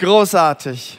[0.00, 0.98] Großartig.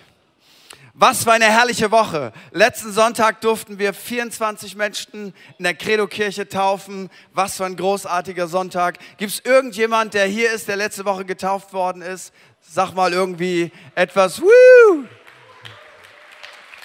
[0.94, 2.32] Was für eine herrliche Woche.
[2.52, 7.10] Letzten Sonntag durften wir 24 Menschen in der Credo-Kirche taufen.
[7.34, 9.00] Was für ein großartiger Sonntag.
[9.18, 12.32] Gibt es irgendjemand, der hier ist, der letzte Woche getauft worden ist?
[12.60, 14.40] Sag mal irgendwie etwas.
[14.40, 15.06] Woo!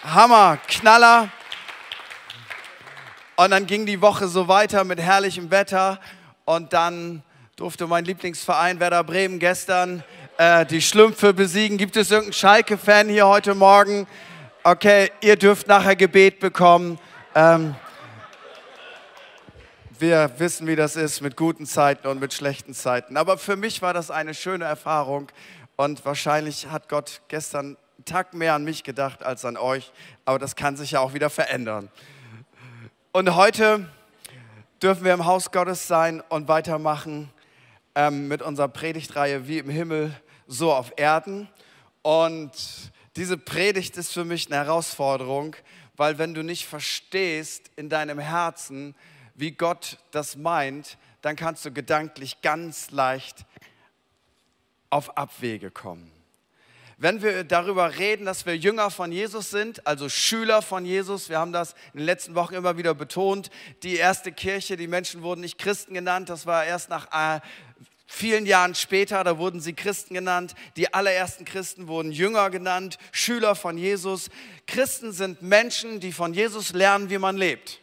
[0.03, 1.29] Hammer, Knaller.
[3.37, 6.01] Und dann ging die Woche so weiter mit herrlichem Wetter.
[6.47, 7.23] Und dann
[7.57, 10.03] durfte mein Lieblingsverein Werder Bremen gestern
[10.39, 11.79] äh, die Schlümpfe besiegen.
[11.79, 14.07] Gibt es irgendeinen Schalke-Fan hier heute Morgen?
[14.65, 16.99] Okay, ihr dürft nachher Gebet bekommen.
[17.35, 17.75] Ähm,
[19.99, 23.17] wir wissen, wie das ist mit guten Zeiten und mit schlechten Zeiten.
[23.17, 25.29] Aber für mich war das eine schöne Erfahrung
[25.77, 29.91] und wahrscheinlich hat Gott gestern einen Tag mehr an mich gedacht als an euch.
[30.27, 31.89] Aber das kann sich ja auch wieder verändern.
[33.13, 33.89] Und heute
[34.83, 37.31] dürfen wir im Haus Gottes sein und weitermachen
[37.95, 40.15] ähm, mit unserer Predigtreihe Wie im Himmel
[40.47, 41.49] so auf Erden.
[42.03, 42.53] Und
[43.17, 45.57] diese Predigt ist für mich eine Herausforderung,
[45.97, 48.95] weil wenn du nicht verstehst in deinem Herzen,
[49.35, 53.45] wie Gott das meint, dann kannst du gedanklich ganz leicht
[54.91, 56.13] auf Abwege kommen.
[56.99, 61.39] Wenn wir darüber reden, dass wir Jünger von Jesus sind, also Schüler von Jesus, wir
[61.39, 63.51] haben das in den letzten Wochen immer wieder betont,
[63.83, 67.41] die erste Kirche, die Menschen wurden nicht Christen genannt, das war erst nach äh,
[68.07, 70.55] Vielen Jahren später, da wurden sie Christen genannt.
[70.77, 74.31] Die allerersten Christen wurden Jünger genannt, Schüler von Jesus.
[74.67, 77.81] Christen sind Menschen, die von Jesus lernen, wie man lebt.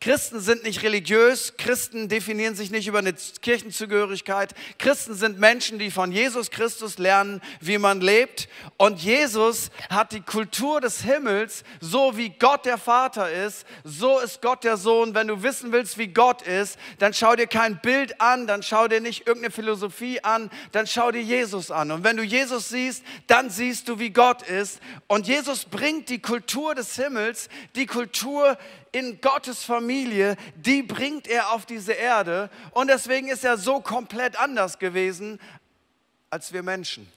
[0.00, 4.54] Christen sind nicht religiös, Christen definieren sich nicht über eine Kirchenzugehörigkeit.
[4.78, 8.48] Christen sind Menschen, die von Jesus Christus lernen, wie man lebt.
[8.78, 14.40] Und Jesus hat die Kultur des Himmels, so wie Gott der Vater ist, so ist
[14.40, 15.14] Gott der Sohn.
[15.14, 18.88] Wenn du wissen willst, wie Gott ist, dann schau dir kein Bild an, dann schau
[18.88, 21.90] dir nicht irgendeine Philosophie an, dann schau dir Jesus an.
[21.90, 24.80] Und wenn du Jesus siehst, dann siehst du, wie Gott ist.
[25.08, 28.56] Und Jesus bringt die Kultur des Himmels, die Kultur
[28.92, 32.50] in Gottes Familie, die bringt er auf diese Erde.
[32.72, 35.40] Und deswegen ist er so komplett anders gewesen
[36.30, 37.10] als wir Menschen.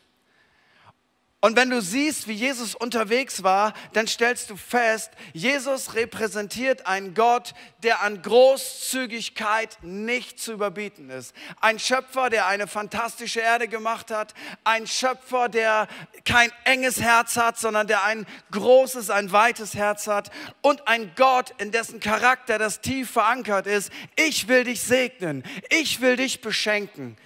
[1.44, 7.16] Und wenn du siehst, wie Jesus unterwegs war, dann stellst du fest, Jesus repräsentiert einen
[7.16, 11.36] Gott, der an Großzügigkeit nicht zu überbieten ist.
[11.59, 14.34] Ein Schöpfer, der eine fantastische Erde gemacht hat.
[14.64, 15.90] Ein Schöpfer, der
[16.24, 20.32] kein enges Herz hat, sondern der ein großes, ein weites Herz hat.
[20.62, 23.92] Und ein Gott, in dessen Charakter das tief verankert ist.
[24.16, 25.44] Ich will dich segnen.
[25.70, 27.18] Ich will dich beschenken.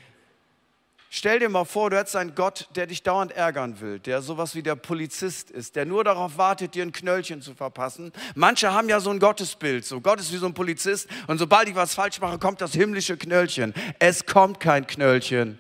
[1.10, 4.56] Stell dir mal vor, du hättest einen Gott, der dich dauernd ärgern will, der sowas
[4.56, 8.12] wie der Polizist ist, der nur darauf wartet, dir ein Knöllchen zu verpassen.
[8.36, 11.70] Manche haben ja so ein Gottesbild, so Gott ist wie so ein Polizist und sobald
[11.70, 13.74] ich was falsch mache, kommt das himmlische Knöllchen.
[14.00, 15.60] Es kommt kein Knöllchen.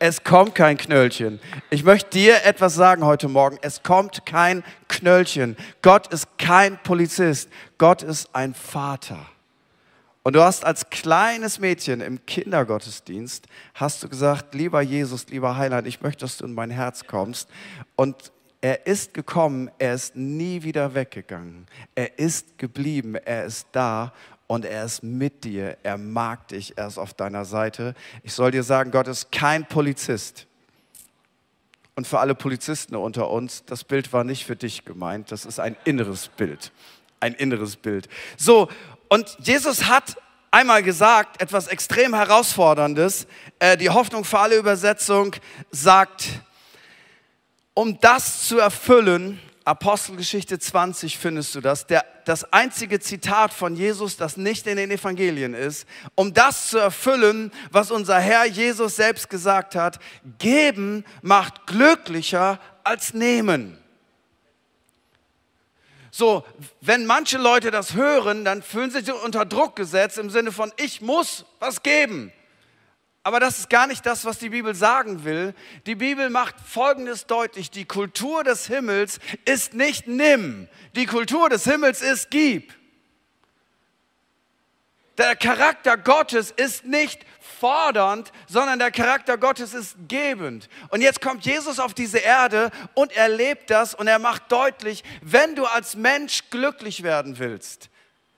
[0.00, 1.38] Es kommt kein Knöllchen.
[1.70, 3.58] Ich möchte dir etwas sagen heute Morgen.
[3.62, 5.56] Es kommt kein Knöllchen.
[5.82, 7.48] Gott ist kein Polizist.
[7.78, 9.24] Gott ist ein Vater.
[10.24, 15.86] Und du hast als kleines Mädchen im Kindergottesdienst, hast du gesagt, lieber Jesus, lieber Heiland,
[15.86, 17.50] ich möchte, dass du in mein Herz kommst.
[17.94, 18.32] Und
[18.62, 21.66] er ist gekommen, er ist nie wieder weggegangen.
[21.94, 24.14] Er ist geblieben, er ist da
[24.46, 25.76] und er ist mit dir.
[25.82, 27.94] Er mag dich, er ist auf deiner Seite.
[28.22, 30.46] Ich soll dir sagen, Gott ist kein Polizist.
[31.96, 35.60] Und für alle Polizisten unter uns, das Bild war nicht für dich gemeint, das ist
[35.60, 36.72] ein inneres Bild.
[37.20, 38.08] Ein inneres Bild.
[38.38, 38.68] So,
[39.14, 40.16] und Jesus hat
[40.50, 43.28] einmal gesagt, etwas extrem Herausforderndes.
[43.60, 45.36] Äh, die Hoffnung für alle Übersetzung
[45.70, 46.26] sagt,
[47.74, 54.16] um das zu erfüllen, Apostelgeschichte 20 findest du das, der, das einzige Zitat von Jesus,
[54.16, 55.86] das nicht in den Evangelien ist,
[56.16, 60.00] um das zu erfüllen, was unser Herr Jesus selbst gesagt hat,
[60.38, 63.78] geben macht glücklicher als nehmen.
[66.16, 66.44] So,
[66.80, 70.72] wenn manche Leute das hören, dann fühlen sie sich unter Druck gesetzt im Sinne von,
[70.76, 72.32] ich muss was geben.
[73.24, 75.54] Aber das ist gar nicht das, was die Bibel sagen will.
[75.86, 77.72] Die Bibel macht Folgendes deutlich.
[77.72, 80.68] Die Kultur des Himmels ist nicht nimm.
[80.94, 82.72] Die Kultur des Himmels ist gib.
[85.18, 87.24] Der Charakter Gottes ist nicht
[87.60, 90.68] fordernd, sondern der Charakter Gottes ist gebend.
[90.90, 95.04] Und jetzt kommt Jesus auf diese Erde und er lebt das und er macht deutlich,
[95.22, 97.90] wenn du als Mensch glücklich werden willst,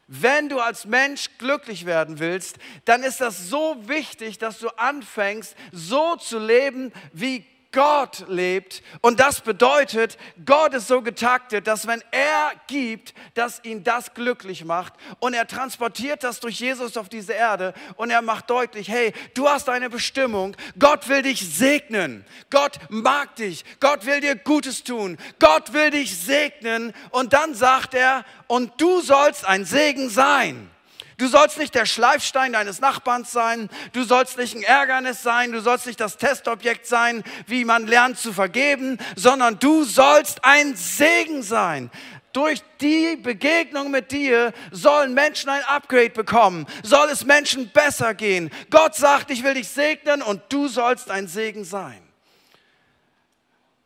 [0.06, 5.56] wenn du als Mensch glücklich werden willst, dann ist das so wichtig, dass du anfängst,
[5.72, 7.44] so zu leben, wie
[7.76, 8.82] Gott lebt.
[9.02, 14.64] Und das bedeutet, Gott ist so getaktet, dass wenn er gibt, dass ihn das glücklich
[14.64, 14.94] macht.
[15.18, 17.74] Und er transportiert das durch Jesus auf diese Erde.
[17.96, 20.56] Und er macht deutlich, hey, du hast eine Bestimmung.
[20.78, 22.24] Gott will dich segnen.
[22.48, 23.62] Gott mag dich.
[23.78, 25.18] Gott will dir Gutes tun.
[25.38, 26.94] Gott will dich segnen.
[27.10, 30.70] Und dann sagt er, und du sollst ein Segen sein.
[31.18, 35.60] Du sollst nicht der Schleifstein deines Nachbarns sein, du sollst nicht ein Ärgernis sein, du
[35.60, 41.42] sollst nicht das Testobjekt sein, wie man lernt zu vergeben, sondern du sollst ein Segen
[41.42, 41.90] sein.
[42.34, 48.50] Durch die Begegnung mit dir sollen Menschen ein Upgrade bekommen, soll es Menschen besser gehen.
[48.68, 52.02] Gott sagt, ich will dich segnen und du sollst ein Segen sein.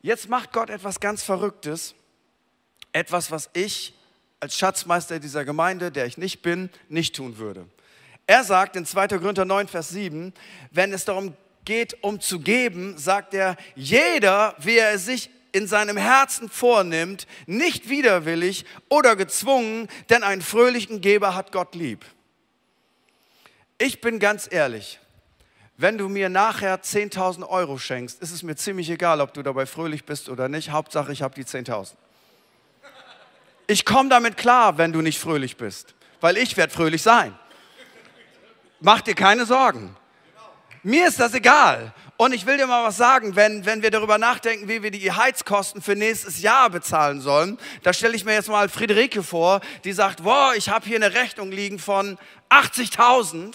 [0.02, 1.94] Jetzt macht Gott etwas ganz Verrücktes,
[2.92, 3.94] etwas, was ich
[4.40, 7.66] als Schatzmeister dieser Gemeinde, der ich nicht bin, nicht tun würde.
[8.26, 9.08] Er sagt in 2.
[9.08, 10.32] Korinther 9, Vers 7,
[10.70, 11.34] wenn es darum
[11.64, 17.26] geht, um zu geben, sagt er, jeder, wie er es sich in seinem Herzen vornimmt,
[17.46, 22.04] nicht widerwillig oder gezwungen, denn einen fröhlichen Geber hat Gott lieb.
[23.78, 25.00] Ich bin ganz ehrlich,
[25.76, 29.66] wenn du mir nachher 10.000 Euro schenkst, ist es mir ziemlich egal, ob du dabei
[29.66, 30.70] fröhlich bist oder nicht.
[30.70, 31.94] Hauptsache, ich habe die 10.000.
[33.70, 37.38] Ich komme damit klar, wenn du nicht fröhlich bist, weil ich werde fröhlich sein.
[38.81, 39.94] Mach dir keine Sorgen.
[40.82, 41.94] Mir ist das egal.
[42.17, 45.12] Und ich will dir mal was sagen, wenn, wenn wir darüber nachdenken, wie wir die
[45.12, 49.93] Heizkosten für nächstes Jahr bezahlen sollen, da stelle ich mir jetzt mal Friederike vor, die
[49.93, 52.19] sagt, boah, ich habe hier eine Rechnung liegen von
[52.49, 53.55] 80.000.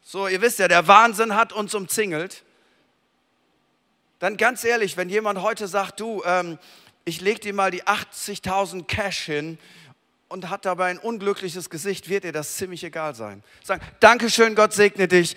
[0.00, 2.44] So, ihr wisst ja, der Wahnsinn hat uns umzingelt.
[4.20, 6.58] Dann ganz ehrlich, wenn jemand heute sagt, du, ähm,
[7.04, 9.58] ich lege dir mal die 80.000 Cash hin
[10.28, 13.42] und hat dabei ein unglückliches Gesicht, wird dir das ziemlich egal sein.
[13.62, 15.36] Sagen, Dankeschön, Gott segne dich.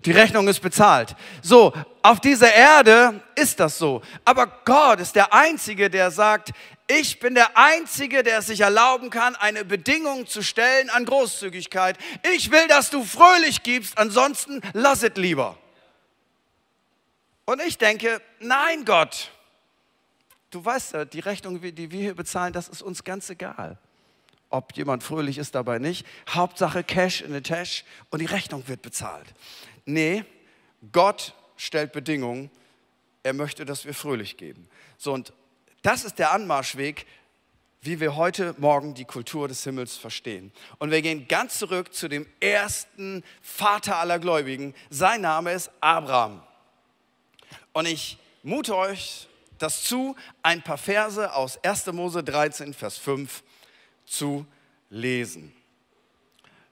[0.00, 1.16] Die Rechnung ist bezahlt.
[1.40, 1.72] So,
[2.02, 4.02] auf dieser Erde ist das so.
[4.24, 6.50] Aber Gott ist der Einzige, der sagt,
[6.86, 11.96] ich bin der Einzige, der es sich erlauben kann, eine Bedingung zu stellen an Großzügigkeit.
[12.34, 15.56] Ich will, dass du fröhlich gibst, ansonsten lass es lieber.
[17.46, 19.30] Und ich denke, nein, Gott,
[20.54, 23.76] Du weißt ja, die Rechnung, die wir hier bezahlen, das ist uns ganz egal.
[24.50, 26.06] Ob jemand fröhlich ist dabei nicht.
[26.28, 29.34] Hauptsache Cash in the Tash und die Rechnung wird bezahlt.
[29.84, 30.24] Nee,
[30.92, 32.52] Gott stellt Bedingungen.
[33.24, 34.68] Er möchte, dass wir fröhlich geben.
[34.96, 35.32] So, und
[35.82, 37.04] das ist der Anmarschweg,
[37.80, 40.52] wie wir heute Morgen die Kultur des Himmels verstehen.
[40.78, 44.72] Und wir gehen ganz zurück zu dem ersten Vater aller Gläubigen.
[44.88, 46.44] Sein Name ist Abraham.
[47.72, 49.26] Und ich mute euch
[49.64, 51.86] das zu, ein paar Verse aus 1.
[51.86, 53.42] Mose 13, Vers 5
[54.04, 54.46] zu
[54.90, 55.52] lesen.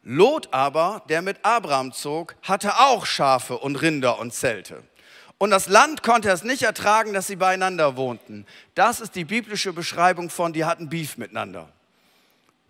[0.02, 4.82] Lot aber, der mit Abraham zog, hatte auch Schafe und Rinder und Zelte.
[5.38, 8.46] Und das Land konnte es nicht ertragen, dass sie beieinander wohnten.
[8.74, 11.68] Das ist die biblische Beschreibung von, die hatten Beef miteinander.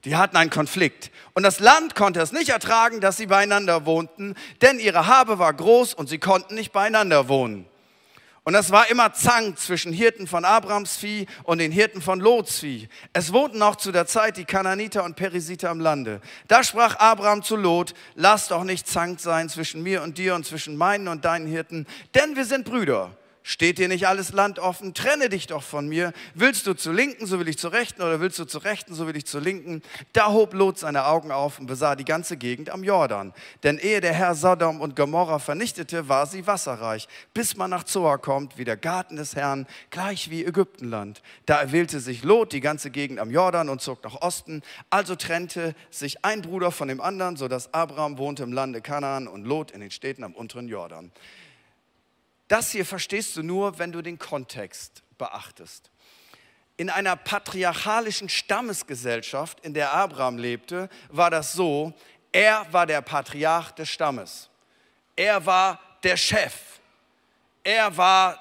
[0.04, 1.10] Die hatten einen Konflikt.
[1.34, 5.52] Und das Land konnte es nicht ertragen, dass sie beieinander wohnten, denn ihre Habe war
[5.52, 7.66] groß und sie konnten nicht beieinander wohnen.
[8.44, 12.58] Und das war immer Zank zwischen Hirten von Abrams Vieh und den Hirten von Lots
[12.58, 12.88] Vieh.
[13.12, 16.20] Es wohnten auch zu der Zeit die Kananiter und Perisiter im Lande.
[16.48, 20.44] Da sprach Abraham zu Lot, lass doch nicht Zank sein zwischen mir und dir und
[20.44, 21.86] zwischen meinen und deinen Hirten,
[22.16, 23.16] denn wir sind Brüder.
[23.44, 24.94] Steht dir nicht alles Land offen?
[24.94, 26.12] Trenne dich doch von mir.
[26.34, 29.08] Willst du zur Linken, so will ich zur Rechten, oder willst du zur Rechten, so
[29.08, 29.82] will ich zur Linken?
[30.12, 33.34] Da hob Lot seine Augen auf und besah die ganze Gegend am Jordan.
[33.64, 38.18] Denn ehe der Herr Sodom und Gomorra vernichtete, war sie wasserreich, bis man nach Zoar
[38.18, 41.20] kommt, wie der Garten des Herrn, gleich wie Ägyptenland.
[41.46, 44.62] Da erwählte sich Lot die ganze Gegend am Jordan und zog nach Osten.
[44.88, 49.44] Also trennte sich ein Bruder von dem anderen, sodass Abraham wohnte im Lande Kanaan und
[49.44, 51.10] Lot in den Städten am unteren Jordan.
[52.52, 55.90] Das hier verstehst du nur, wenn du den Kontext beachtest.
[56.76, 61.94] In einer patriarchalischen Stammesgesellschaft, in der Abraham lebte, war das so,
[62.30, 64.50] er war der Patriarch des Stammes.
[65.16, 66.52] Er war der Chef.
[67.64, 68.38] Er war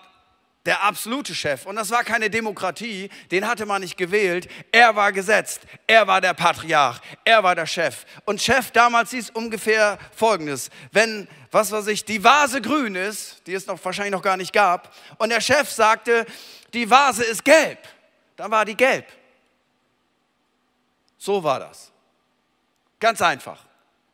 [0.65, 1.65] der absolute Chef.
[1.65, 4.47] Und das war keine Demokratie, den hatte man nicht gewählt.
[4.71, 5.61] Er war gesetzt.
[5.87, 6.99] Er war der Patriarch.
[7.25, 8.05] Er war der Chef.
[8.25, 10.69] Und Chef damals hieß ungefähr Folgendes.
[10.91, 14.53] Wenn, was weiß ich, die Vase grün ist, die es noch wahrscheinlich noch gar nicht
[14.53, 16.25] gab, und der Chef sagte,
[16.73, 17.79] die Vase ist gelb,
[18.35, 19.05] dann war die gelb.
[21.17, 21.91] So war das.
[22.99, 23.70] Ganz einfach.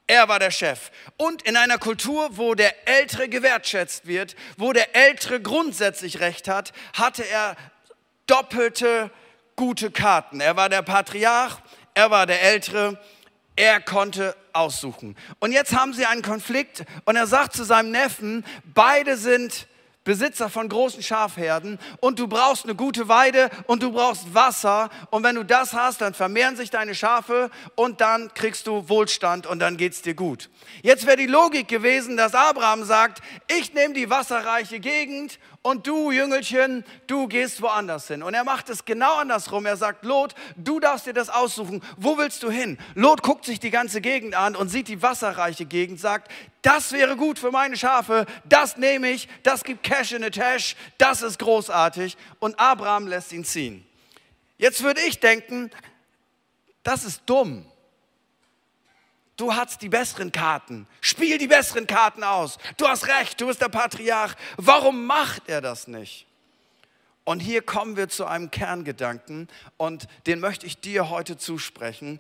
[0.08, 0.92] Er war der Chef.
[1.18, 6.72] Und in einer Kultur, wo der Ältere gewertschätzt wird, wo der Ältere grundsätzlich Recht hat,
[6.94, 7.58] hatte er
[8.26, 9.12] doppelte
[9.58, 10.40] gute Karten.
[10.40, 11.58] Er war der Patriarch,
[11.94, 12.98] er war der Ältere,
[13.58, 15.18] er konnte aussuchen.
[15.40, 19.68] Und jetzt haben sie einen Konflikt und er sagt zu seinem Neffen, beide sind
[20.08, 24.90] Besitzer von großen Schafherden und du brauchst eine gute Weide und du brauchst Wasser.
[25.12, 29.46] Und wenn du das hast, dann vermehren sich deine Schafe und dann kriegst du Wohlstand
[29.46, 30.50] und dann geht's dir gut.
[30.82, 36.12] Jetzt wäre die Logik gewesen, dass Abraham sagt, ich nehme die wasserreiche Gegend und du,
[36.12, 38.24] Jüngelchen, du gehst woanders hin.
[38.24, 39.66] Und er macht es genau andersrum.
[39.66, 41.84] Er sagt, Lot, du darfst dir das aussuchen.
[41.98, 42.78] Wo willst du hin?
[42.96, 46.32] Lot guckt sich die ganze Gegend an und sieht die wasserreiche Gegend, sagt,
[46.62, 50.78] das wäre gut für meine Schafe, das nehme ich, das gibt Cash in the Tash,
[50.98, 52.16] das ist großartig.
[52.40, 53.86] Und Abraham lässt ihn ziehen.
[54.58, 55.70] Jetzt würde ich denken,
[56.84, 57.66] das ist dumm.
[59.38, 60.88] Du hast die besseren Karten.
[61.00, 62.58] Spiel die besseren Karten aus.
[62.78, 64.34] Du hast recht, du bist der Patriarch.
[64.58, 66.26] Warum macht er das nicht?
[67.24, 72.20] Und hier kommen wir zu einem Kerngedanken und den möchte ich dir heute zusprechen.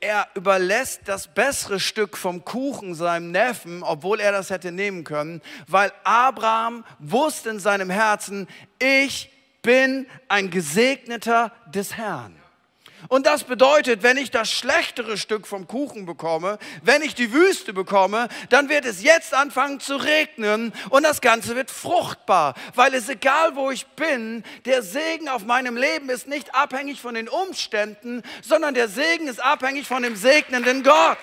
[0.00, 5.42] Er überlässt das bessere Stück vom Kuchen seinem Neffen, obwohl er das hätte nehmen können,
[5.68, 9.30] weil Abraham wusste in seinem Herzen, ich
[9.60, 12.39] bin ein Gesegneter des Herrn.
[13.08, 17.72] Und das bedeutet, wenn ich das schlechtere Stück vom Kuchen bekomme, wenn ich die Wüste
[17.72, 23.08] bekomme, dann wird es jetzt anfangen zu regnen und das Ganze wird fruchtbar, weil es
[23.08, 28.22] egal, wo ich bin, der Segen auf meinem Leben ist nicht abhängig von den Umständen,
[28.42, 31.18] sondern der Segen ist abhängig von dem segnenden Gott.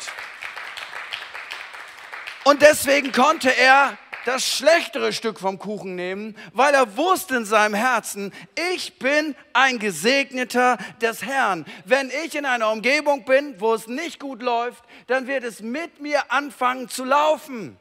[2.43, 7.73] Und deswegen konnte er das schlechtere Stück vom Kuchen nehmen, weil er wusste in seinem
[7.73, 8.33] Herzen,
[8.73, 11.65] ich bin ein Gesegneter des Herrn.
[11.85, 16.01] Wenn ich in einer Umgebung bin, wo es nicht gut läuft, dann wird es mit
[16.01, 17.77] mir anfangen zu laufen.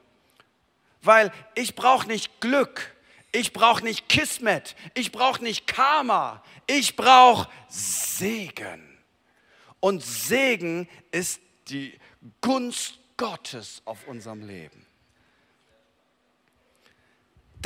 [1.03, 2.95] Weil ich brauche nicht Glück,
[3.33, 8.97] ich brauche nicht Kismet, ich brauche nicht Karma, ich brauche Segen.
[9.81, 11.99] Und Segen ist die
[12.41, 14.86] Gunst Gottes auf unserem Leben.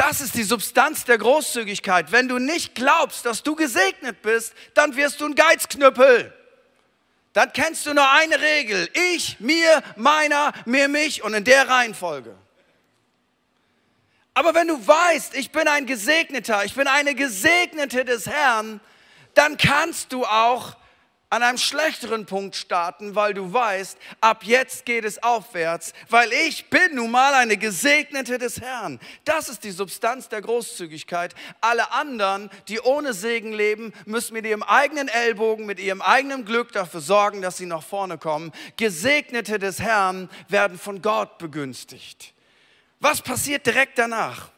[0.01, 2.11] Das ist die Substanz der Großzügigkeit.
[2.11, 6.33] Wenn du nicht glaubst, dass du gesegnet bist, dann wirst du ein Geizknüppel.
[7.35, 8.89] Dann kennst du nur eine Regel.
[9.13, 12.35] Ich, mir, meiner, mir, mich und in der Reihenfolge.
[14.33, 18.81] Aber wenn du weißt, ich bin ein Gesegneter, ich bin eine Gesegnete des Herrn,
[19.35, 20.77] dann kannst du auch
[21.31, 26.69] an einem schlechteren Punkt starten, weil du weißt, ab jetzt geht es aufwärts, weil ich
[26.71, 28.99] bin nun mal eine Gesegnete des Herrn.
[29.25, 31.37] Das ist die Substanz der Großzügigkeit.
[31.61, 36.73] Alle anderen, die ohne Segen leben, müssen mit ihrem eigenen Ellbogen, mit ihrem eigenen Glück
[36.73, 38.51] dafür sorgen, dass sie nach vorne kommen.
[38.77, 42.35] Gesegnete des Herrn werden von Gott begünstigt.
[42.99, 44.51] Was passiert direkt danach?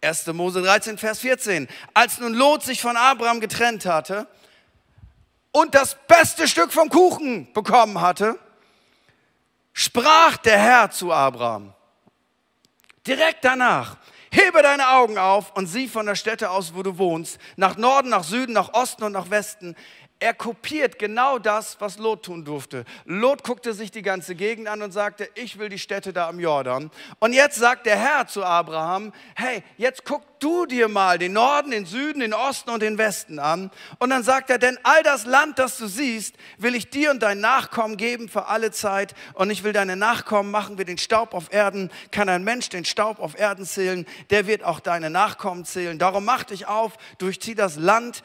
[0.00, 0.26] 1.
[0.28, 1.68] Mose 13, Vers 14.
[1.92, 4.26] Als nun Lot sich von Abraham getrennt hatte,
[5.54, 8.38] und das beste Stück vom Kuchen bekommen hatte,
[9.72, 11.72] sprach der Herr zu Abraham.
[13.06, 13.96] Direkt danach,
[14.32, 18.08] hebe deine Augen auf und sieh von der Stätte aus, wo du wohnst, nach Norden,
[18.08, 19.76] nach Süden, nach Osten und nach Westen.
[20.20, 22.84] Er kopiert genau das, was Lot tun durfte.
[23.04, 26.40] Lot guckte sich die ganze Gegend an und sagte, ich will die Städte da am
[26.40, 26.90] Jordan.
[27.18, 31.72] Und jetzt sagt der Herr zu Abraham, hey, jetzt guck du dir mal den Norden,
[31.72, 33.70] den Süden, den Osten und den Westen an.
[33.98, 37.22] Und dann sagt er, denn all das Land, das du siehst, will ich dir und
[37.22, 39.14] deinen Nachkommen geben für alle Zeit.
[39.34, 41.90] Und ich will deine Nachkommen machen wie den Staub auf Erden.
[42.12, 45.98] Kann ein Mensch den Staub auf Erden zählen, der wird auch deine Nachkommen zählen.
[45.98, 48.22] Darum mach dich auf, durchzieh das Land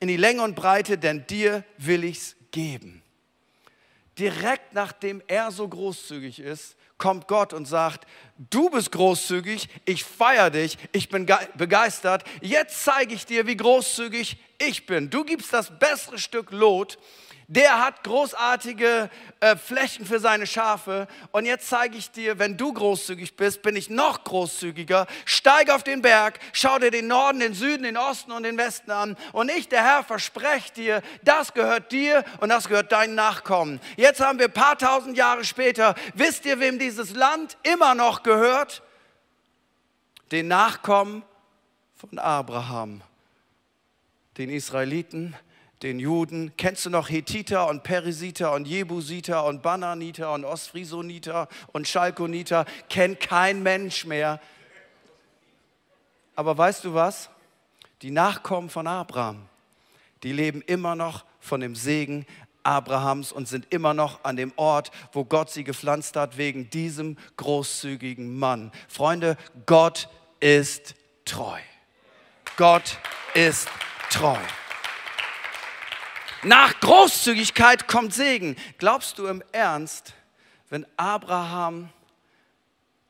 [0.00, 3.02] in die Länge und Breite, denn dir will ich's geben.
[4.18, 8.06] Direkt nachdem er so großzügig ist, kommt Gott und sagt,
[8.50, 14.36] du bist großzügig, ich feiere dich, ich bin begeistert, jetzt zeige ich dir, wie großzügig
[14.58, 15.08] ich bin.
[15.08, 16.98] Du gibst das bessere Stück Lot
[17.50, 19.08] der hat großartige
[19.40, 21.08] äh, Flächen für seine Schafe.
[21.32, 25.06] Und jetzt zeige ich dir, wenn du großzügig bist, bin ich noch großzügiger.
[25.24, 28.90] Steig auf den Berg, schau dir den Norden, den Süden, den Osten und den Westen
[28.90, 29.16] an.
[29.32, 33.80] Und ich, der Herr, verspreche dir, das gehört dir und das gehört deinen Nachkommen.
[33.96, 35.94] Jetzt haben wir ein paar tausend Jahre später.
[36.12, 38.82] Wisst ihr, wem dieses Land immer noch gehört?
[40.32, 41.22] Den Nachkommen
[41.96, 43.00] von Abraham,
[44.36, 45.34] den Israeliten
[45.82, 46.52] den Juden.
[46.56, 52.64] Kennst du noch Hethiter und Perisiter und Jebusiter und Bananiter und Ostfrisoniter und Schalkoniter?
[52.88, 54.40] Kennt kein Mensch mehr.
[56.34, 57.30] Aber weißt du was?
[58.02, 59.48] Die Nachkommen von Abraham,
[60.22, 62.26] die leben immer noch von dem Segen
[62.62, 67.16] Abrahams und sind immer noch an dem Ort, wo Gott sie gepflanzt hat, wegen diesem
[67.36, 68.70] großzügigen Mann.
[68.88, 70.08] Freunde, Gott
[70.38, 70.94] ist
[71.24, 71.58] treu.
[72.56, 72.98] Gott
[73.34, 73.68] ist
[74.10, 74.36] treu.
[76.44, 78.54] Nach Großzügigkeit kommt Segen.
[78.78, 80.14] Glaubst du im Ernst,
[80.70, 81.88] wenn Abraham,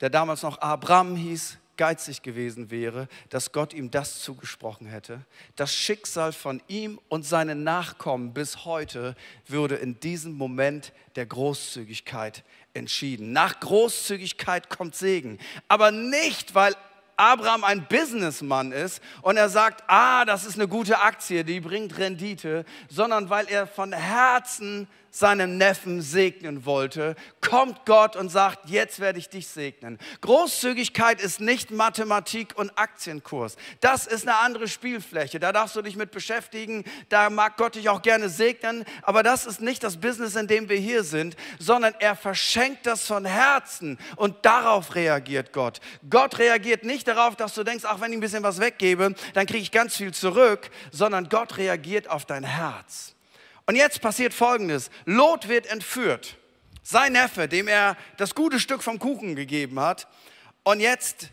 [0.00, 5.25] der damals noch Abraham hieß, geizig gewesen wäre, dass Gott ihm das zugesprochen hätte.
[5.56, 9.14] Das Schicksal von ihm und seinen Nachkommen bis heute
[9.47, 12.44] würde in diesem Moment der Großzügigkeit
[12.75, 13.32] entschieden.
[13.32, 16.75] Nach Großzügigkeit kommt Segen, aber nicht, weil
[17.19, 21.99] Abraham ein Businessmann ist und er sagt, ah, das ist eine gute Aktie, die bringt
[21.99, 29.01] Rendite, sondern weil er von Herzen seinen Neffen segnen wollte, kommt Gott und sagt, jetzt
[29.01, 29.99] werde ich dich segnen.
[30.21, 33.57] Großzügigkeit ist nicht Mathematik und Aktienkurs.
[33.81, 35.41] Das ist eine andere Spielfläche.
[35.41, 36.85] Da darfst du dich mit beschäftigen.
[37.09, 38.85] Da mag Gott dich auch gerne segnen.
[39.03, 43.07] Aber das ist nicht das Business, in dem wir hier sind, sondern er verschenkt das
[43.07, 45.81] von Herzen und darauf reagiert Gott.
[46.09, 49.47] Gott reagiert nicht darauf, dass du denkst, ach, wenn ich ein bisschen was weggebe, dann
[49.47, 53.15] kriege ich ganz viel zurück, sondern Gott reagiert auf dein Herz.
[53.67, 54.91] Und jetzt passiert Folgendes.
[55.05, 56.37] Lot wird entführt.
[56.83, 60.09] Sein Neffe, dem er das gute Stück vom Kuchen gegeben hat.
[60.62, 61.29] Und jetzt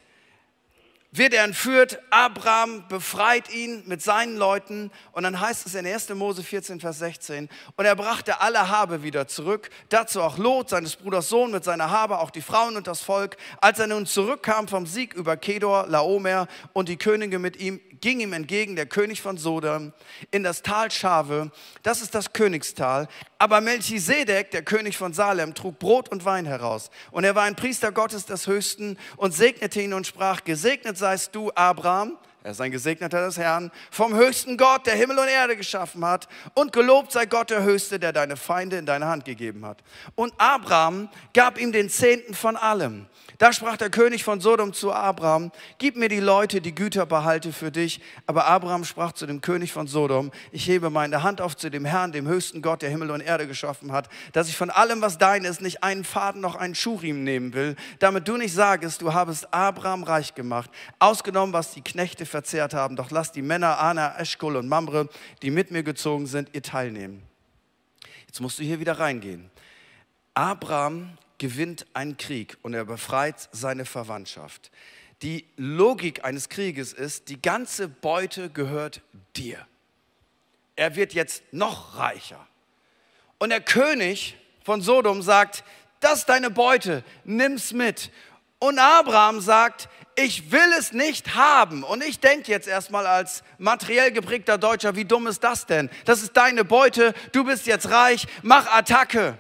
[1.18, 2.00] wird er entführt.
[2.10, 4.92] Abraham befreit ihn mit seinen Leuten.
[5.12, 6.10] Und dann heißt es in 1.
[6.10, 9.70] Mose 14, Vers 16, und er brachte alle Habe wieder zurück.
[9.90, 13.38] Dazu auch Lot, seines Bruders Sohn, mit seiner Habe, auch die Frauen und das Volk.
[13.62, 18.20] Als er nun zurückkam vom Sieg über Kedor, Laomer und die Könige mit ihm, ging
[18.20, 19.94] ihm entgegen der König von Sodom
[20.32, 23.08] in das Tal Schave, das ist das Königstal.
[23.40, 26.92] Aber Melchisedek, der König von Salem, trug Brot und Wein heraus.
[27.12, 31.36] Und er war ein Priester Gottes des Höchsten und segnete ihn und sprach, gesegnet seist
[31.36, 35.58] du, Abraham, er ist ein Gesegneter des Herrn, vom höchsten Gott, der Himmel und Erde
[35.58, 36.28] geschaffen hat.
[36.54, 39.82] Und gelobt sei Gott der Höchste, der deine Feinde in deine Hand gegeben hat.
[40.14, 43.08] Und Abraham gab ihm den Zehnten von allem.
[43.38, 47.52] Da sprach der König von Sodom zu Abraham, gib mir die Leute, die Güter behalte
[47.52, 48.00] für dich.
[48.28, 51.84] Aber Abraham sprach zu dem König von Sodom, ich hebe meine Hand auf zu dem
[51.84, 55.18] Herrn, dem höchsten Gott, der Himmel und Erde geschaffen hat, dass ich von allem, was
[55.18, 59.14] dein ist, nicht einen Faden noch einen Schuhriemen nehmen will, damit du nicht sagest, du
[59.14, 62.98] habest Abraham reich gemacht, ausgenommen, was die Knechte verzehrt haben.
[62.98, 65.08] Doch lass die Männer Ana, Eschkol und Mamre,
[65.42, 67.24] die mit mir gezogen sind, ihr teilnehmen.
[68.28, 69.50] Jetzt musst du hier wieder reingehen.
[70.34, 74.70] Abraham gewinnt einen Krieg und er befreit seine Verwandtschaft.
[75.22, 79.02] Die Logik eines Krieges ist, die ganze Beute gehört
[79.38, 79.66] dir.
[80.76, 82.46] Er wird jetzt noch reicher.
[83.38, 85.64] Und der König von Sodom sagt,
[86.02, 88.12] das ist deine Beute, nimm's mit.
[88.60, 91.84] Und Abraham sagt, ich will es nicht haben.
[91.84, 95.90] Und ich denke jetzt erstmal als materiell geprägter Deutscher, wie dumm ist das denn?
[96.06, 99.38] Das ist deine Beute, du bist jetzt reich, mach Attacke.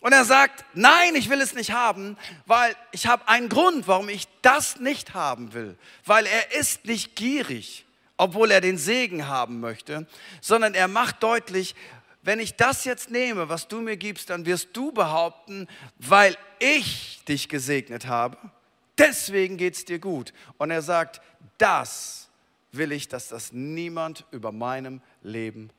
[0.00, 4.08] Und er sagt, nein, ich will es nicht haben, weil ich habe einen Grund, warum
[4.08, 5.76] ich das nicht haben will.
[6.04, 7.84] Weil er ist nicht gierig,
[8.16, 10.06] obwohl er den Segen haben möchte,
[10.40, 11.74] sondern er macht deutlich,
[12.28, 17.24] wenn ich das jetzt nehme, was du mir gibst, dann wirst du behaupten, weil ich
[17.26, 18.36] dich gesegnet habe,
[18.98, 20.34] deswegen geht es dir gut.
[20.58, 21.22] Und er sagt,
[21.56, 22.28] das
[22.70, 25.70] will ich, dass das niemand über meinem Leben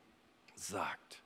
[0.55, 1.21] sagt.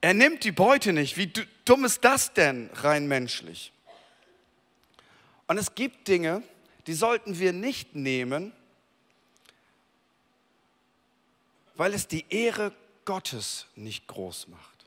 [0.00, 1.18] Er nimmt die Beute nicht.
[1.18, 1.30] Wie
[1.66, 3.70] dumm ist das denn rein menschlich?
[5.46, 6.42] Und es gibt Dinge,
[6.86, 8.54] die sollten wir nicht nehmen,
[11.76, 12.72] weil es die Ehre
[13.04, 14.86] Gottes nicht groß macht.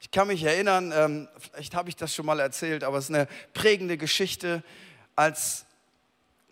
[0.00, 3.14] Ich kann mich erinnern, ähm, vielleicht habe ich das schon mal erzählt, aber es ist
[3.14, 4.64] eine prägende Geschichte,
[5.14, 5.64] als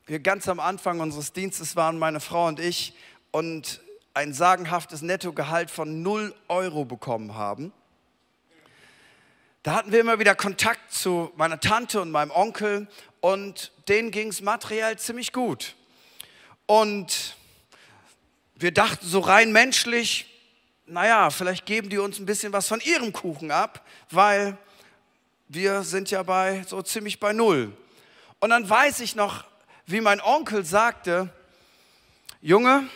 [0.06, 2.94] wir ganz am Anfang unseres Dienstes waren, meine Frau und ich,
[3.32, 3.80] und
[4.14, 7.72] ein sagenhaftes Nettogehalt von 0 Euro bekommen haben
[9.62, 12.88] da hatten wir immer wieder Kontakt zu meiner Tante und meinem Onkel
[13.20, 15.74] und denen ging es materiell ziemlich gut.
[16.64, 17.36] Und
[18.60, 20.26] wir dachten so rein menschlich,
[20.84, 24.58] naja, vielleicht geben die uns ein bisschen was von ihrem Kuchen ab, weil
[25.48, 27.72] wir sind ja bei so ziemlich bei Null.
[28.38, 29.44] Und dann weiß ich noch,
[29.86, 31.30] wie mein Onkel sagte,
[32.42, 32.86] Junge,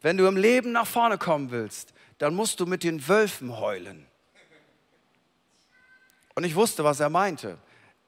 [0.00, 4.06] wenn du im Leben nach vorne kommen willst, dann musst du mit den Wölfen heulen.
[6.34, 7.58] Und ich wusste, was er meinte.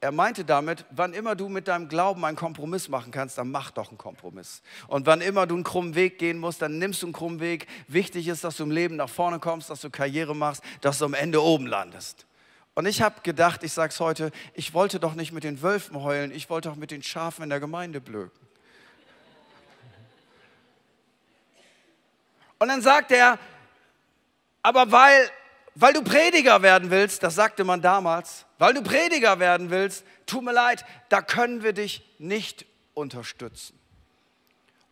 [0.05, 3.71] Er meinte damit, wann immer du mit deinem Glauben einen Kompromiss machen kannst, dann mach
[3.71, 4.61] doch einen Kompromiss.
[4.87, 7.65] Und wann immer du einen krummen Weg gehen musst, dann nimmst du einen krummen Weg.
[7.87, 11.05] Wichtig ist, dass du im Leben nach vorne kommst, dass du Karriere machst, dass du
[11.05, 12.27] am Ende oben landest.
[12.75, 16.03] Und ich habe gedacht, ich sage es heute, ich wollte doch nicht mit den Wölfen
[16.03, 18.47] heulen, ich wollte doch mit den Schafen in der Gemeinde blöken.
[22.59, 23.39] Und dann sagt er,
[24.61, 25.31] aber weil
[25.75, 30.43] weil du Prediger werden willst, das sagte man damals, weil du Prediger werden willst, tut
[30.43, 33.79] mir leid, da können wir dich nicht unterstützen.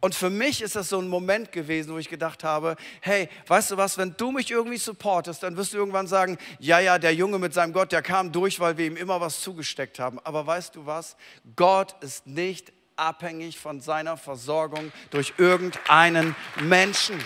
[0.03, 3.71] Und für mich ist das so ein Moment gewesen, wo ich gedacht habe, hey, weißt
[3.71, 7.15] du was, wenn du mich irgendwie supportest, dann wirst du irgendwann sagen, ja, ja, der
[7.15, 10.19] Junge mit seinem Gott, der kam durch, weil wir ihm immer was zugesteckt haben.
[10.25, 11.15] Aber weißt du was,
[11.55, 17.17] Gott ist nicht abhängig von seiner Versorgung durch irgendeinen Menschen.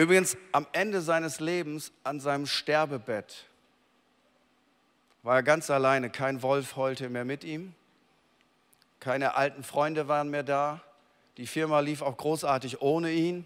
[0.00, 3.44] Übrigens, am Ende seines Lebens, an seinem Sterbebett,
[5.22, 6.08] war er ganz alleine.
[6.08, 7.74] Kein Wolf heulte mehr mit ihm.
[8.98, 10.80] Keine alten Freunde waren mehr da.
[11.36, 13.44] Die Firma lief auch großartig ohne ihn.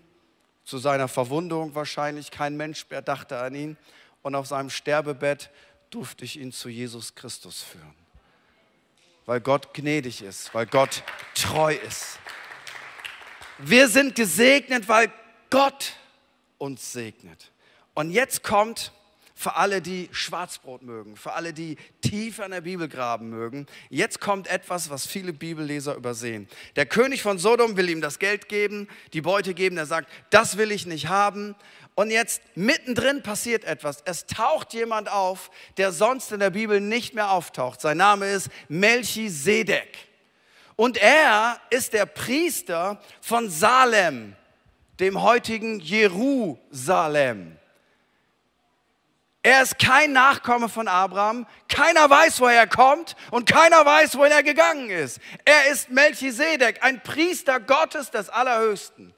[0.64, 2.30] Zu seiner Verwundung wahrscheinlich.
[2.30, 3.76] Kein Mensch mehr dachte an ihn.
[4.22, 5.50] Und auf seinem Sterbebett
[5.90, 7.96] durfte ich ihn zu Jesus Christus führen.
[9.26, 11.02] Weil Gott gnädig ist, weil Gott
[11.34, 12.20] treu ist.
[13.58, 15.10] Wir sind gesegnet, weil
[15.50, 15.94] Gott
[16.64, 17.52] uns segnet.
[17.94, 18.92] Und jetzt kommt
[19.36, 23.66] für alle, die Schwarzbrot mögen, für alle, die tief an der Bibel graben mögen.
[23.90, 26.48] Jetzt kommt etwas, was viele Bibelleser übersehen.
[26.76, 29.76] Der König von Sodom will ihm das Geld geben, die Beute geben.
[29.76, 31.56] Er sagt, das will ich nicht haben.
[31.96, 34.02] Und jetzt mittendrin passiert etwas.
[34.04, 37.80] Es taucht jemand auf, der sonst in der Bibel nicht mehr auftaucht.
[37.80, 39.96] Sein Name ist Melchisedek.
[40.76, 44.34] Und er ist der Priester von Salem,
[45.00, 47.58] dem heutigen Jerusalem.
[49.42, 51.46] Er ist kein Nachkomme von Abraham.
[51.68, 55.20] Keiner weiß, woher er kommt und keiner weiß, wohin er gegangen ist.
[55.44, 59.12] Er ist Melchisedek, ein Priester Gottes des Allerhöchsten.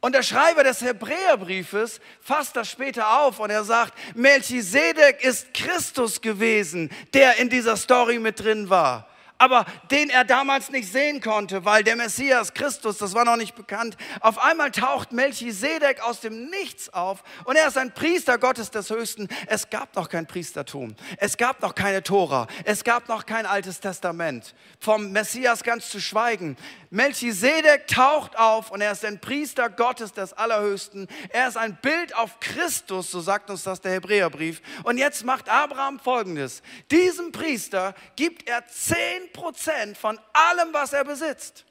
[0.00, 6.20] Und der Schreiber des Hebräerbriefes fasst das später auf und er sagt, Melchisedek ist Christus
[6.20, 9.05] gewesen, der in dieser Story mit drin war
[9.38, 13.54] aber den er damals nicht sehen konnte, weil der Messias Christus, das war noch nicht
[13.54, 13.96] bekannt.
[14.20, 18.90] Auf einmal taucht Melchisedek aus dem Nichts auf und er ist ein Priester Gottes des
[18.90, 19.28] Höchsten.
[19.46, 23.80] Es gab noch kein Priestertum, es gab noch keine Tora, es gab noch kein Altes
[23.80, 24.54] Testament.
[24.80, 26.56] Vom Messias ganz zu schweigen.
[26.90, 31.08] Melchisedek taucht auf und er ist ein Priester Gottes des Allerhöchsten.
[31.30, 34.60] Er ist ein Bild auf Christus, so sagt uns das der Hebräerbrief.
[34.84, 36.62] Und jetzt macht Abraham folgendes.
[36.90, 41.64] Diesem Priester gibt er zehn Prozent von allem, was er besitzt.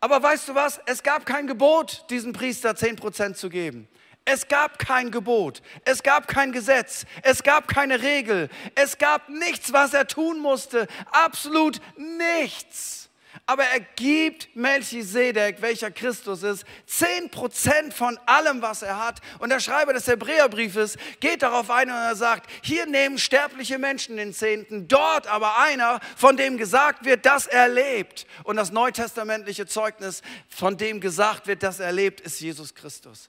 [0.00, 0.80] Aber weißt du was?
[0.84, 3.88] Es gab kein Gebot, diesem Priester zehn Prozent zu geben.
[4.26, 9.72] Es gab kein Gebot, es gab kein Gesetz, es gab keine Regel, es gab nichts,
[9.74, 13.04] was er tun musste, absolut nichts.
[13.46, 19.20] Aber er gibt Melchisedek, welcher Christus ist, zehn Prozent von allem, was er hat.
[19.38, 24.16] Und der Schreiber des Hebräerbriefes geht darauf ein und er sagt, hier nehmen sterbliche Menschen
[24.16, 28.26] den Zehnten, dort aber einer, von dem gesagt wird, dass er lebt.
[28.44, 33.28] Und das neutestamentliche Zeugnis, von dem gesagt wird, dass er lebt, ist Jesus Christus.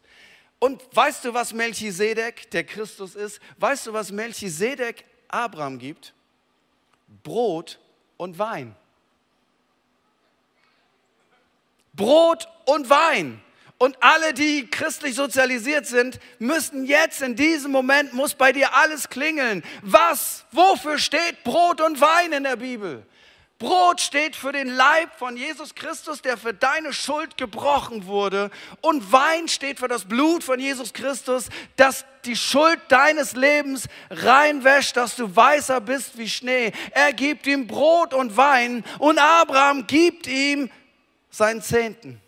[0.59, 3.39] Und weißt du, was Melchisedek, der Christus ist?
[3.57, 6.13] Weißt du, was Melchisedek Abraham gibt?
[7.23, 7.79] Brot
[8.17, 8.75] und Wein.
[11.93, 13.41] Brot und Wein.
[13.77, 19.09] Und alle, die christlich sozialisiert sind, müssen jetzt in diesem Moment, muss bei dir alles
[19.09, 19.63] klingeln.
[19.81, 23.05] Was, wofür steht Brot und Wein in der Bibel?
[23.65, 28.51] Brot steht für den Leib von Jesus Christus, der für deine Schuld gebrochen wurde.
[28.81, 34.95] Und Wein steht für das Blut von Jesus Christus, das die Schuld deines Lebens reinwäscht,
[34.95, 36.73] dass du weißer bist wie Schnee.
[36.91, 40.69] Er gibt ihm Brot und Wein und Abraham gibt ihm
[41.31, 42.21] seinen Zehnten.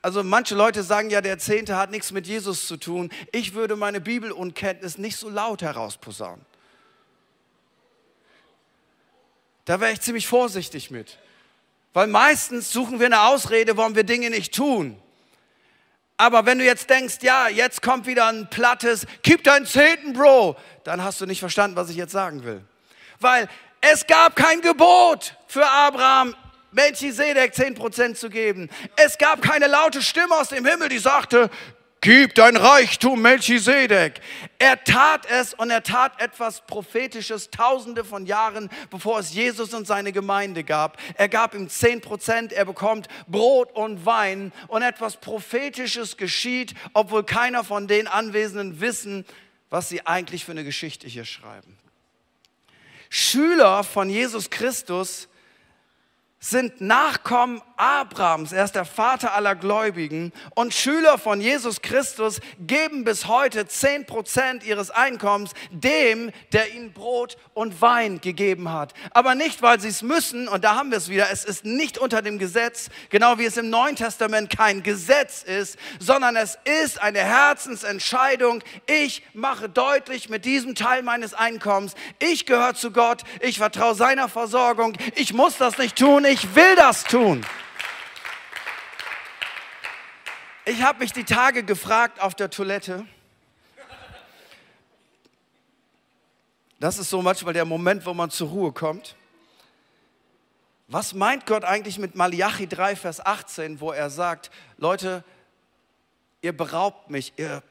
[0.00, 3.10] Also manche Leute sagen ja, der Zehnte hat nichts mit Jesus zu tun.
[3.32, 6.46] Ich würde meine Bibelunkenntnis nicht so laut herausposaunen.
[9.70, 11.16] Da wäre ich ziemlich vorsichtig mit.
[11.92, 15.00] Weil meistens suchen wir eine Ausrede, warum wir Dinge nicht tun.
[16.16, 20.56] Aber wenn du jetzt denkst, ja, jetzt kommt wieder ein plattes, gib deinen Zehnten, Bro,
[20.82, 22.64] dann hast du nicht verstanden, was ich jetzt sagen will.
[23.20, 23.48] Weil
[23.80, 26.34] es gab kein Gebot für Abraham,
[26.72, 28.70] Melchisedek 10% zu geben.
[28.96, 31.48] Es gab keine laute Stimme aus dem Himmel, die sagte,
[32.00, 34.20] gib dein Reichtum Melchisedek.
[34.58, 39.86] Er tat es und er tat etwas Prophetisches tausende von Jahren, bevor es Jesus und
[39.86, 40.98] seine Gemeinde gab.
[41.14, 47.64] Er gab ihm 10%, er bekommt Brot und Wein und etwas Prophetisches geschieht, obwohl keiner
[47.64, 49.24] von den Anwesenden wissen,
[49.68, 51.78] was sie eigentlich für eine Geschichte hier schreiben.
[53.08, 55.28] Schüler von Jesus Christus
[56.38, 63.04] sind Nachkommen Abrahams, er ist der Vater aller Gläubigen und Schüler von Jesus Christus geben
[63.04, 68.92] bis heute 10% ihres Einkommens dem, der ihnen Brot und Wein gegeben hat.
[69.12, 71.96] Aber nicht, weil sie es müssen, und da haben wir es wieder, es ist nicht
[71.96, 77.00] unter dem Gesetz, genau wie es im Neuen Testament kein Gesetz ist, sondern es ist
[77.00, 78.62] eine Herzensentscheidung.
[78.86, 84.28] Ich mache deutlich mit diesem Teil meines Einkommens, ich gehöre zu Gott, ich vertraue seiner
[84.28, 87.42] Versorgung, ich muss das nicht tun, ich will das tun.
[90.70, 93.04] Ich habe mich die Tage gefragt auf der Toilette.
[96.78, 99.16] Das ist so manchmal der Moment, wo man zur Ruhe kommt.
[100.86, 105.24] Was meint Gott eigentlich mit Malachi 3, Vers 18, wo er sagt, Leute,
[106.40, 107.64] ihr beraubt mich, ihr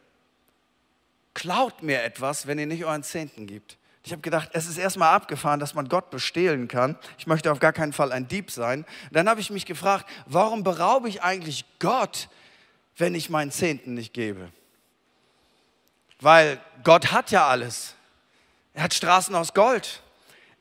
[1.34, 3.78] klaut mir etwas, wenn ihr nicht euren Zehnten gibt.
[4.04, 6.98] Ich habe gedacht, es ist erstmal abgefahren, dass man Gott bestehlen kann.
[7.18, 8.86] Ich möchte auf gar keinen Fall ein Dieb sein.
[9.12, 12.28] Dann habe ich mich gefragt, warum beraube ich eigentlich Gott,
[13.00, 14.52] wenn ich meinen Zehnten nicht gebe?
[16.22, 17.96] Weil Gott hat ja alles.
[18.74, 20.02] Er hat Straßen aus Gold.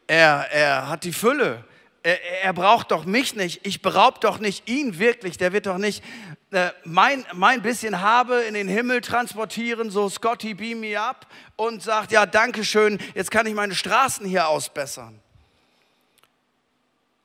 [0.07, 1.65] Er, er hat die Fülle.
[2.03, 3.67] Er, er braucht doch mich nicht.
[3.67, 5.37] Ich beraube doch nicht ihn wirklich.
[5.37, 6.03] Der wird doch nicht
[6.51, 11.83] äh, mein, mein bisschen habe in den Himmel transportieren, so Scotty beam me up und
[11.83, 15.21] sagt, ja, danke schön, jetzt kann ich meine Straßen hier ausbessern.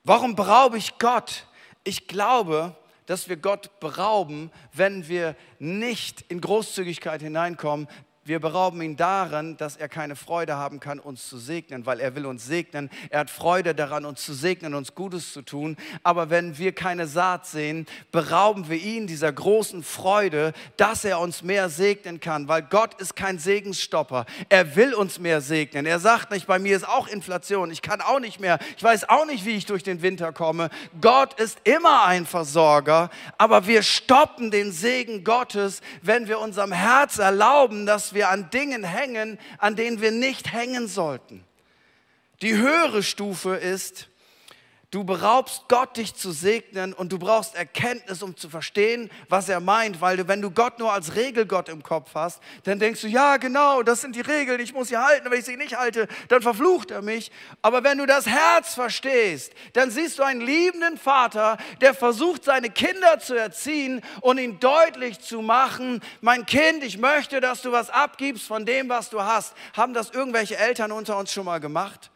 [0.03, 1.45] Warum beraube ich Gott?
[1.85, 7.87] Ich glaube, dass wir Gott berauben, wenn wir nicht in Großzügigkeit hineinkommen,
[8.25, 12.15] wir berauben ihn daran, dass er keine Freude haben kann, uns zu segnen, weil er
[12.15, 12.89] will uns segnen.
[13.09, 15.75] Er hat Freude daran, uns zu segnen, uns Gutes zu tun.
[16.03, 21.43] Aber wenn wir keine Saat sehen, berauben wir ihn dieser großen Freude, dass er uns
[21.43, 24.25] mehr segnen kann, weil Gott ist kein Segensstopper.
[24.47, 25.85] Er will uns mehr segnen.
[25.85, 27.71] Er sagt nicht, bei mir ist auch Inflation.
[27.71, 28.57] Ich kann auch nicht mehr.
[28.77, 30.69] Ich weiß auch nicht, wie ich durch den Winter komme.
[31.01, 37.17] Gott ist immer ein Versorger, aber wir stoppen den Segen Gottes, wenn wir unserem Herz
[37.17, 41.43] erlauben, dass wir an Dingen hängen, an denen wir nicht hängen sollten.
[42.41, 44.09] Die höhere Stufe ist,
[44.93, 49.59] Du beraubst Gott, dich zu segnen und du brauchst Erkenntnis, um zu verstehen, was er
[49.59, 53.07] meint, weil du, wenn du Gott nur als Regelgott im Kopf hast, dann denkst du,
[53.07, 56.07] ja genau, das sind die Regeln, ich muss sie halten, wenn ich sie nicht halte,
[56.27, 57.31] dann verflucht er mich.
[57.63, 62.69] Aber wenn du das Herz verstehst, dann siehst du einen liebenden Vater, der versucht, seine
[62.69, 67.89] Kinder zu erziehen und ihn deutlich zu machen, mein Kind, ich möchte, dass du was
[67.89, 69.55] abgibst von dem, was du hast.
[69.75, 72.11] Haben das irgendwelche Eltern unter uns schon mal gemacht?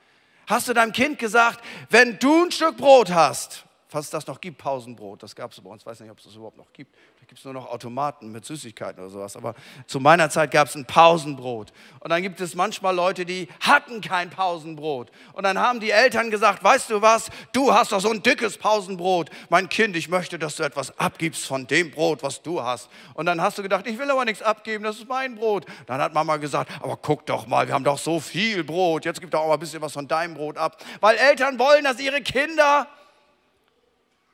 [0.48, 4.40] Hast du deinem Kind gesagt, wenn du ein Stück Brot hast, falls es das noch
[4.40, 6.96] gibt, Pausenbrot, das gab es bei uns, weiß nicht, ob es das überhaupt noch gibt.
[7.28, 9.36] Gibt es nur noch Automaten mit Süßigkeiten oder sowas.
[9.36, 9.54] Aber
[9.86, 11.74] zu meiner Zeit gab es ein Pausenbrot.
[12.00, 15.12] Und dann gibt es manchmal Leute, die hatten kein Pausenbrot.
[15.34, 18.58] Und dann haben die Eltern gesagt, weißt du was, du hast doch so ein dickes
[18.58, 19.30] Pausenbrot.
[19.50, 22.88] Mein Kind, ich möchte, dass du etwas abgibst von dem Brot, was du hast.
[23.14, 25.66] Und dann hast du gedacht, ich will aber nichts abgeben, das ist mein Brot.
[25.86, 29.04] Dann hat Mama gesagt, aber guck doch mal, wir haben doch so viel Brot.
[29.04, 30.82] Jetzt gib doch auch mal ein bisschen was von deinem Brot ab.
[31.02, 32.88] Weil Eltern wollen, dass ihre Kinder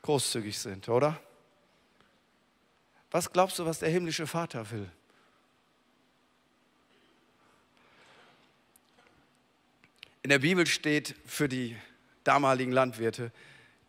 [0.03, 1.19] großzügig sind, oder?
[3.13, 4.89] Was glaubst du, was der himmlische Vater will?
[10.23, 11.77] In der Bibel steht für die
[12.23, 13.31] damaligen Landwirte,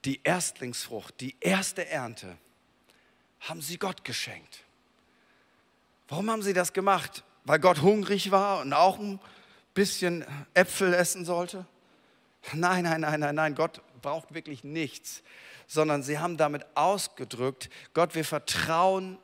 [0.04, 2.36] die Erstlingsfrucht, die erste Ernte,
[3.40, 4.62] haben sie Gott geschenkt.
[6.08, 7.24] Warum haben sie das gemacht?
[7.44, 9.20] Weil Gott hungrig war und auch ein
[9.72, 11.64] bisschen Äpfel essen sollte?
[12.52, 15.22] Nein, nein, nein, nein, nein, Gott braucht wirklich nichts
[15.66, 19.18] sondern sie haben damit ausgedrückt, Gott, wir vertrauen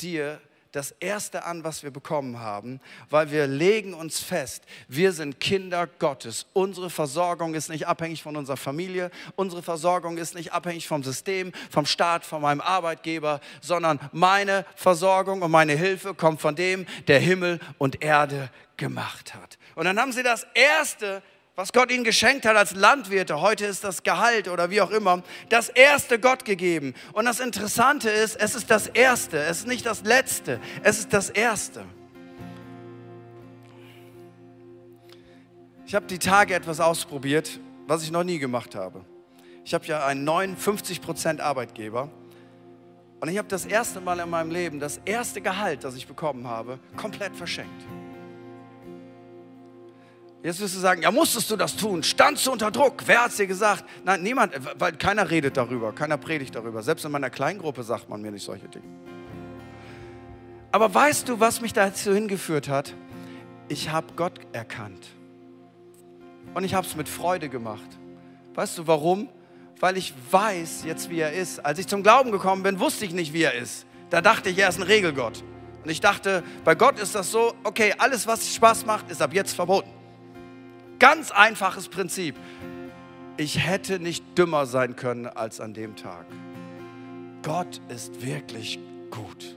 [0.00, 0.40] dir
[0.72, 5.86] das Erste an, was wir bekommen haben, weil wir legen uns fest, wir sind Kinder
[5.86, 6.44] Gottes.
[6.52, 11.52] Unsere Versorgung ist nicht abhängig von unserer Familie, unsere Versorgung ist nicht abhängig vom System,
[11.70, 17.20] vom Staat, von meinem Arbeitgeber, sondern meine Versorgung und meine Hilfe kommt von dem, der
[17.20, 19.56] Himmel und Erde gemacht hat.
[19.76, 21.22] Und dann haben sie das Erste
[21.56, 25.22] was Gott ihnen geschenkt hat als Landwirte, heute ist das Gehalt oder wie auch immer,
[25.48, 26.92] das erste Gott gegeben.
[27.14, 31.14] Und das Interessante ist, es ist das erste, es ist nicht das letzte, es ist
[31.14, 31.84] das erste.
[35.86, 39.02] Ich habe die Tage etwas ausprobiert, was ich noch nie gemacht habe.
[39.64, 42.10] Ich habe ja einen neuen 50% Arbeitgeber
[43.20, 46.46] und ich habe das erste Mal in meinem Leben das erste Gehalt, das ich bekommen
[46.46, 47.82] habe, komplett verschenkt.
[50.46, 52.04] Jetzt wirst du sagen, ja, musstest du das tun?
[52.04, 53.02] Standst du unter Druck?
[53.06, 53.84] Wer hat es dir gesagt?
[54.04, 56.84] Nein, niemand, weil keiner redet darüber, keiner predigt darüber.
[56.84, 58.84] Selbst in meiner Kleingruppe sagt man mir nicht solche Dinge.
[60.70, 62.94] Aber weißt du, was mich dazu hingeführt hat?
[63.66, 65.08] Ich habe Gott erkannt.
[66.54, 67.98] Und ich habe es mit Freude gemacht.
[68.54, 69.28] Weißt du warum?
[69.80, 71.64] weil ich weiß jetzt, wie er ist.
[71.64, 73.84] Als ich zum Glauben gekommen bin, wusste ich nicht, wie er ist.
[74.10, 75.42] Da dachte ich, er ist ein Regelgott.
[75.84, 79.34] Und ich dachte, bei Gott ist das so, okay, alles, was Spaß macht, ist ab
[79.34, 79.90] jetzt verboten.
[80.98, 82.36] Ganz einfaches Prinzip.
[83.36, 86.26] Ich hätte nicht dümmer sein können als an dem Tag.
[87.42, 88.78] Gott ist wirklich
[89.10, 89.56] gut.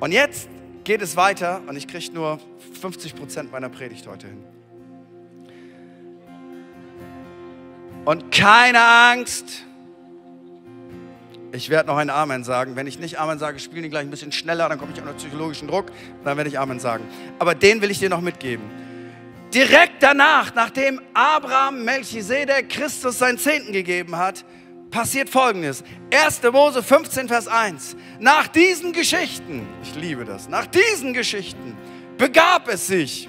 [0.00, 0.48] Und jetzt
[0.84, 2.40] geht es weiter und ich kriege nur
[2.80, 4.44] 50 Prozent meiner Predigt heute hin.
[8.04, 9.64] Und keine Angst,
[11.52, 12.74] ich werde noch ein Amen sagen.
[12.74, 15.12] Wenn ich nicht Amen sage, spielen die gleich ein bisschen schneller, dann komme ich unter
[15.12, 15.92] psychologischen Druck,
[16.24, 17.04] dann werde ich Amen sagen.
[17.38, 18.64] Aber den will ich dir noch mitgeben.
[19.54, 24.46] Direkt danach, nachdem Abraham Melchisedek Christus seinen Zehnten gegeben hat,
[24.90, 25.84] passiert folgendes.
[26.10, 26.42] 1.
[26.50, 27.96] Mose 15, Vers 1.
[28.18, 31.76] Nach diesen Geschichten, ich liebe das, nach diesen Geschichten
[32.16, 33.28] begab es sich,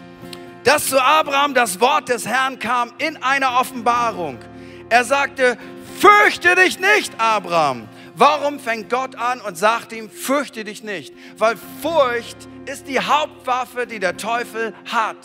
[0.63, 4.39] dass zu Abraham das Wort des Herrn kam in einer Offenbarung.
[4.89, 5.57] Er sagte,
[5.99, 7.89] fürchte dich nicht, Abraham.
[8.15, 11.13] Warum fängt Gott an und sagt ihm, fürchte dich nicht?
[11.37, 15.17] Weil Furcht ist die Hauptwaffe, die der Teufel hat.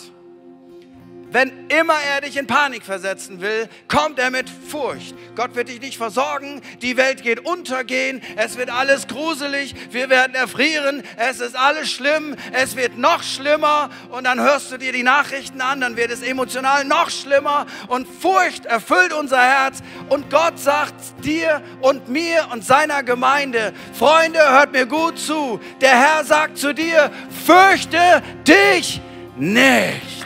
[1.31, 5.15] Wenn immer er dich in Panik versetzen will, kommt er mit Furcht.
[5.37, 10.35] Gott wird dich nicht versorgen, die Welt geht untergehen, es wird alles gruselig, wir werden
[10.35, 15.03] erfrieren, es ist alles schlimm, es wird noch schlimmer und dann hörst du dir die
[15.03, 20.59] Nachrichten an, dann wird es emotional noch schlimmer und Furcht erfüllt unser Herz und Gott
[20.59, 26.57] sagt dir und mir und seiner Gemeinde, Freunde, hört mir gut zu, der Herr sagt
[26.57, 27.11] zu dir,
[27.45, 29.01] fürchte dich
[29.37, 30.18] nicht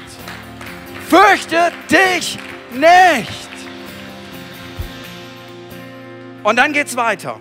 [1.13, 2.39] fürchte dich
[2.73, 3.51] nicht.
[6.43, 7.39] Und dann geht es weiter.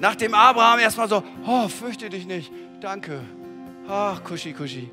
[0.00, 2.50] Nachdem Abraham erstmal so, oh, fürchte dich nicht,
[2.80, 3.20] danke.
[3.88, 4.90] Ach, kuschi, kuschi.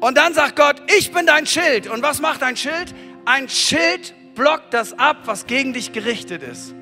[0.00, 1.88] Und dann sagt Gott, ich bin dein Schild.
[1.88, 2.94] Und was macht ein Schild?
[3.26, 6.74] Ein Schild blockt das ab, was gegen dich gerichtet ist.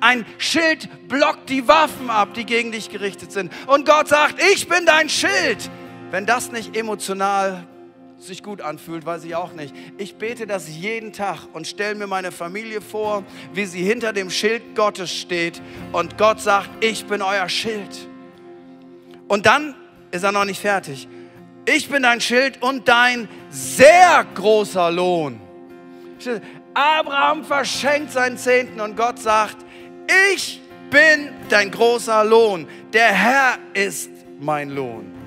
[0.00, 3.52] Ein Schild blockt die Waffen ab, die gegen dich gerichtet sind.
[3.68, 5.70] Und Gott sagt, ich bin dein Schild.
[6.10, 7.68] Wenn das nicht emotional
[8.20, 9.74] sich gut anfühlt, weiß ich auch nicht.
[9.96, 14.30] Ich bete das jeden Tag und stelle mir meine Familie vor, wie sie hinter dem
[14.30, 15.60] Schild Gottes steht
[15.92, 18.08] und Gott sagt, ich bin euer Schild.
[19.28, 19.74] Und dann
[20.10, 21.08] ist er noch nicht fertig.
[21.66, 25.40] Ich bin dein Schild und dein sehr großer Lohn.
[26.74, 29.56] Abraham verschenkt seinen Zehnten und Gott sagt,
[30.32, 32.66] ich bin dein großer Lohn.
[32.92, 35.19] Der Herr ist mein Lohn.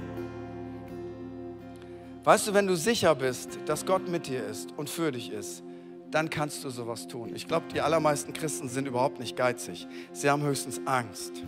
[2.24, 5.62] Weißt du, wenn du sicher bist, dass Gott mit dir ist und für dich ist,
[6.10, 7.36] dann kannst du sowas tun.
[7.36, 9.88] Ich glaube, die allermeisten Christen sind überhaupt nicht geizig.
[10.14, 11.44] Sie haben höchstens Angst.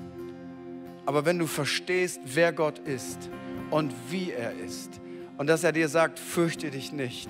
[1.05, 3.29] Aber wenn du verstehst, wer Gott ist
[3.71, 4.99] und wie er ist
[5.37, 7.29] und dass er dir sagt, fürchte dich nicht,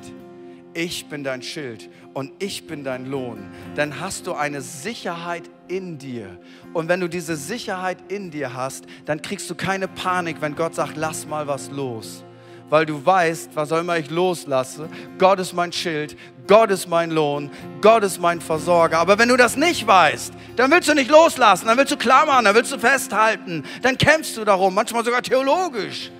[0.74, 6.00] ich bin dein Schild und ich bin dein Lohn, dann hast du eine Sicherheit in
[6.00, 6.40] dir.
[6.74, 10.74] Und wenn du diese Sicherheit in dir hast, dann kriegst du keine Panik, wenn Gott
[10.74, 12.26] sagt, lass mal was los
[12.70, 17.12] weil du weißt, was auch immer ich loslasse, Gott ist mein Schild, Gott ist mein
[17.12, 17.52] Lohn,
[17.82, 19.00] Gott ist mein Versorger.
[19.00, 22.46] Aber wenn du das nicht weißt, dann willst du nicht loslassen, dann willst du klammern,
[22.46, 26.12] dann willst du festhalten, dann kämpfst du darum, manchmal sogar theologisch.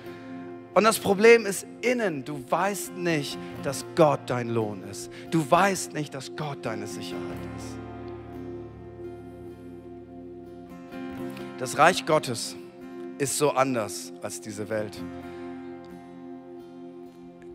[0.74, 5.10] Und das Problem ist innen, du weißt nicht, dass Gott dein Lohn ist.
[5.30, 7.22] Du weißt nicht, dass Gott deine Sicherheit
[7.56, 7.78] ist.
[11.58, 12.54] Das Reich Gottes
[13.16, 14.98] ist so anders als diese Welt.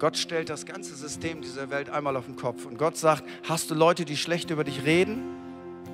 [0.02, 2.66] Gott stellt das ganze System dieser Welt einmal auf den Kopf.
[2.66, 5.22] Und Gott sagt, hast du Leute, die schlecht über dich reden,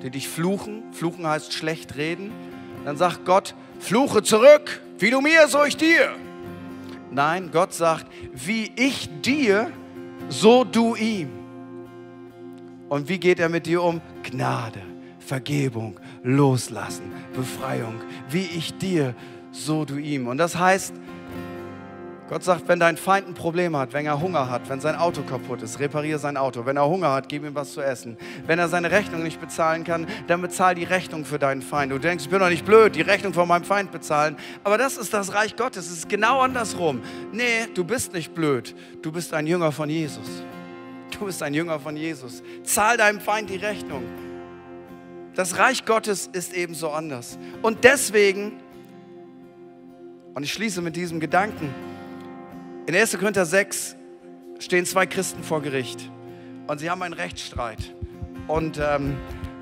[0.02, 0.82] die dich fluchen?
[0.92, 2.32] Fluchen heißt schlecht reden.
[2.86, 6.16] Dann sagt Gott, fluche zurück, wie du mir, so ich dir.
[7.10, 9.70] Nein, Gott sagt, wie ich dir,
[10.30, 11.28] so du ihm.
[12.88, 14.00] Und wie geht er mit dir um?
[14.22, 14.80] Gnade,
[15.18, 18.00] Vergebung, Loslassen, Befreiung.
[18.30, 19.14] Wie ich dir,
[19.52, 20.28] so du ihm.
[20.28, 20.94] Und das heißt,
[22.28, 25.22] Gott sagt, wenn dein Feind ein Problem hat, wenn er Hunger hat, wenn sein Auto
[25.22, 26.66] kaputt ist, repariere sein Auto.
[26.66, 28.18] Wenn er Hunger hat, gib ihm was zu essen.
[28.46, 31.90] Wenn er seine Rechnung nicht bezahlen kann, dann bezahl die Rechnung für deinen Feind.
[31.90, 34.36] Du denkst, ich bin doch nicht blöd, die Rechnung von meinem Feind bezahlen.
[34.62, 35.86] Aber das ist das Reich Gottes.
[35.86, 37.00] Es ist genau andersrum.
[37.32, 38.74] Nee, du bist nicht blöd.
[39.00, 40.28] Du bist ein Jünger von Jesus.
[41.18, 42.42] Du bist ein Jünger von Jesus.
[42.62, 44.02] Zahl deinem Feind die Rechnung.
[45.34, 47.38] Das Reich Gottes ist ebenso anders.
[47.62, 48.60] Und deswegen,
[50.34, 51.72] und ich schließe mit diesem Gedanken,
[52.88, 53.18] in 1.
[53.18, 53.96] Korinther 6
[54.60, 56.10] stehen zwei Christen vor Gericht
[56.68, 57.94] und sie haben einen Rechtsstreit.
[58.46, 59.14] Und ähm,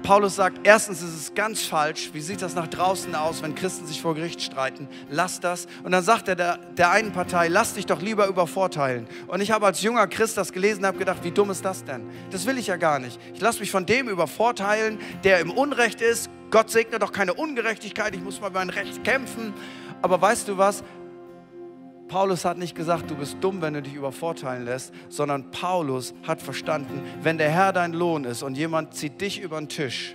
[0.05, 2.11] Paulus sagt, erstens ist es ganz falsch.
[2.13, 4.87] Wie sieht das nach draußen aus, wenn Christen sich vor Gericht streiten?
[5.11, 5.67] Lass das.
[5.83, 9.09] Und dann sagt er der, der einen Partei, lass dich doch lieber übervorteilen.
[9.27, 11.83] Und ich habe als junger Christ das gelesen und habe gedacht, wie dumm ist das
[11.83, 12.09] denn?
[12.31, 13.19] Das will ich ja gar nicht.
[13.35, 16.31] Ich lasse mich von dem übervorteilen, der im Unrecht ist.
[16.53, 19.53] Gott segne doch keine Ungerechtigkeit, ich muss mal mein Recht kämpfen.
[20.01, 20.85] Aber weißt du was?
[22.09, 26.41] Paulus hat nicht gesagt, du bist dumm, wenn du dich übervorteilen lässt, sondern Paulus hat
[26.41, 30.15] verstanden, wenn der Herr dein Lohn ist und jemand zieht dich über den Tisch,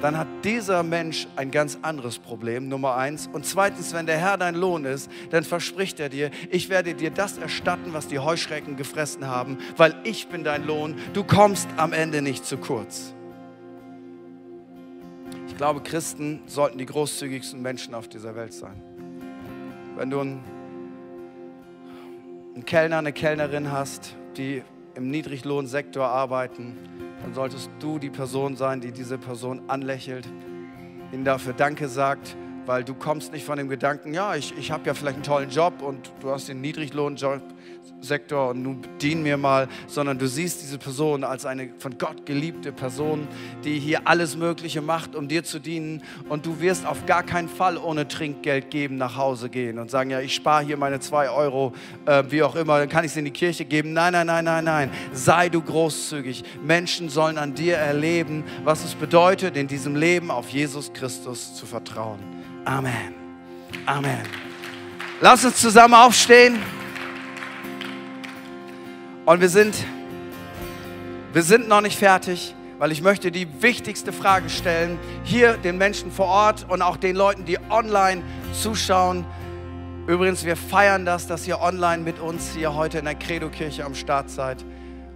[0.00, 3.28] dann hat dieser Mensch ein ganz anderes Problem, Nummer eins.
[3.32, 7.10] Und zweitens, wenn der Herr dein Lohn ist, dann verspricht er dir, ich werde dir
[7.10, 10.94] das erstatten, was die Heuschrecken gefressen haben, weil ich bin dein Lohn.
[11.12, 13.14] Du kommst am Ende nicht zu kurz.
[15.48, 18.80] Ich glaube, Christen sollten die großzügigsten Menschen auf dieser Welt sein.
[19.96, 20.44] Wenn du ein
[22.54, 24.62] einen Kellner, eine Kellnerin hast, die
[24.94, 26.76] im Niedriglohnsektor arbeiten,
[27.20, 30.28] dann solltest du die Person sein, die diese Person anlächelt,
[31.12, 32.36] ihnen dafür Danke sagt,
[32.66, 35.50] weil du kommst nicht von dem Gedanken, ja, ich, ich habe ja vielleicht einen tollen
[35.50, 37.42] Job und du hast den Niedriglohnjob
[38.04, 42.26] Sektor und nun dien mir mal, sondern du siehst diese Person als eine von Gott
[42.26, 43.26] geliebte Person,
[43.64, 47.48] die hier alles Mögliche macht, um dir zu dienen und du wirst auf gar keinen
[47.48, 51.30] Fall ohne Trinkgeld geben nach Hause gehen und sagen, ja, ich spare hier meine zwei
[51.30, 51.72] Euro,
[52.06, 53.92] äh, wie auch immer, dann kann ich sie in die Kirche geben.
[53.92, 54.90] Nein, nein, nein, nein, nein.
[55.12, 56.44] Sei du großzügig.
[56.62, 61.66] Menschen sollen an dir erleben, was es bedeutet, in diesem Leben auf Jesus Christus zu
[61.66, 62.18] vertrauen.
[62.64, 63.14] Amen.
[63.86, 64.22] Amen.
[65.20, 66.58] Lass uns zusammen aufstehen.
[69.26, 69.74] Und wir sind,
[71.32, 76.12] wir sind noch nicht fertig, weil ich möchte die wichtigste Frage stellen, hier den Menschen
[76.12, 78.22] vor Ort und auch den Leuten, die online
[78.52, 79.24] zuschauen.
[80.06, 83.94] Übrigens, wir feiern das, dass ihr online mit uns hier heute in der Credo-Kirche am
[83.94, 84.62] Start seid.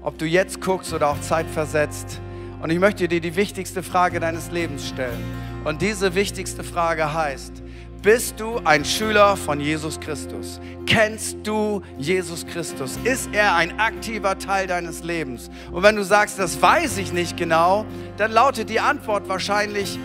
[0.01, 2.23] Ob du jetzt guckst oder auch zeitversetzt.
[2.63, 5.23] Und ich möchte dir die wichtigste Frage deines Lebens stellen.
[5.65, 7.63] Und diese wichtigste Frage heißt,
[8.03, 10.61] bist du ein Schüler von Jesus Christus?
[10.87, 12.99] Kennst du Jesus Christus?
[13.05, 15.51] Ist er ein aktiver Teil deines Lebens?
[15.73, 17.85] Und wenn du sagst, das weiß ich nicht genau,
[18.17, 19.99] dann lautet die Antwort wahrscheinlich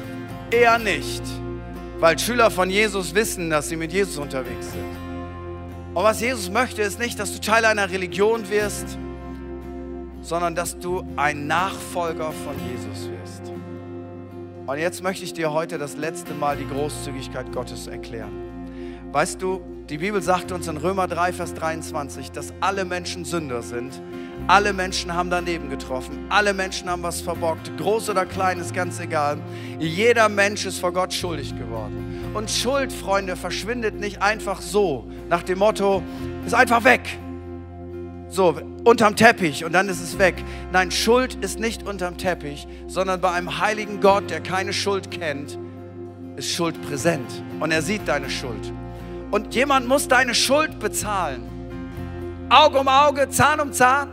[0.52, 1.22] eher nicht.
[2.00, 4.94] Weil Schüler von Jesus wissen, dass sie mit Jesus unterwegs sind.
[5.94, 8.98] Und was Jesus möchte, ist nicht, dass du Teil einer Religion wirst,
[10.22, 13.23] sondern dass du ein Nachfolger von Jesus wirst.
[14.66, 18.32] Und jetzt möchte ich dir heute das letzte Mal die Großzügigkeit Gottes erklären.
[19.12, 23.62] Weißt du, die Bibel sagt uns in Römer 3, Vers 23, dass alle Menschen Sünder
[23.62, 24.02] sind.
[24.48, 26.28] Alle Menschen haben daneben getroffen.
[26.30, 27.78] Alle Menschen haben was verbockt.
[27.78, 29.38] Groß oder klein ist ganz egal.
[29.80, 32.32] Jeder Mensch ist vor Gott schuldig geworden.
[32.34, 36.02] Und Schuld, Freunde, verschwindet nicht einfach so nach dem Motto,
[36.46, 37.02] ist einfach weg.
[38.34, 40.34] So, unterm Teppich und dann ist es weg.
[40.72, 45.60] Nein, Schuld ist nicht unterm Teppich, sondern bei einem heiligen Gott, der keine Schuld kennt,
[46.36, 47.30] ist Schuld präsent
[47.60, 48.74] und er sieht deine Schuld.
[49.30, 51.44] Und jemand muss deine Schuld bezahlen.
[52.50, 54.12] Auge um Auge, Zahn um Zahn.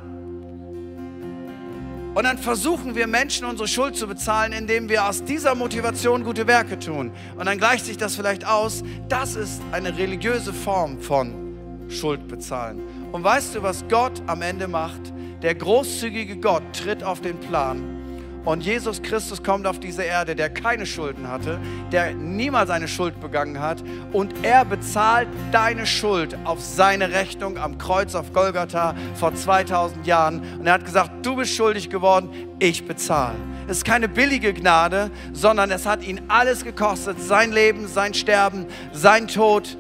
[2.15, 6.47] Und dann versuchen wir Menschen unsere Schuld zu bezahlen, indem wir aus dieser Motivation gute
[6.47, 7.11] Werke tun.
[7.39, 8.83] Und dann gleicht sich das vielleicht aus.
[9.09, 13.00] Das ist eine religiöse Form von Schuld bezahlen.
[13.13, 15.01] Und weißt du, was Gott am Ende macht?
[15.43, 18.01] Der großzügige Gott tritt auf den Plan.
[18.45, 21.59] Und Jesus Christus kommt auf diese Erde, der keine Schulden hatte,
[21.93, 23.83] der niemals eine Schuld begangen hat.
[24.13, 30.41] Und er bezahlt deine Schuld auf seine Rechnung am Kreuz auf Golgatha vor 2000 Jahren.
[30.59, 33.37] Und er hat gesagt, du bist schuldig geworden, ich bezahle.
[33.69, 38.67] Es ist keine billige Gnade, sondern es hat ihn alles gekostet, sein Leben, sein Sterben,
[38.93, 39.77] sein Tod,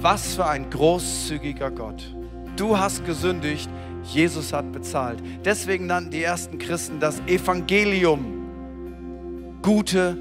[0.00, 2.14] was für ein großzügiger Gott.
[2.56, 3.68] Du hast gesündigt,
[4.04, 5.22] Jesus hat bezahlt.
[5.44, 10.16] Deswegen nannten die ersten Christen das Evangelium gute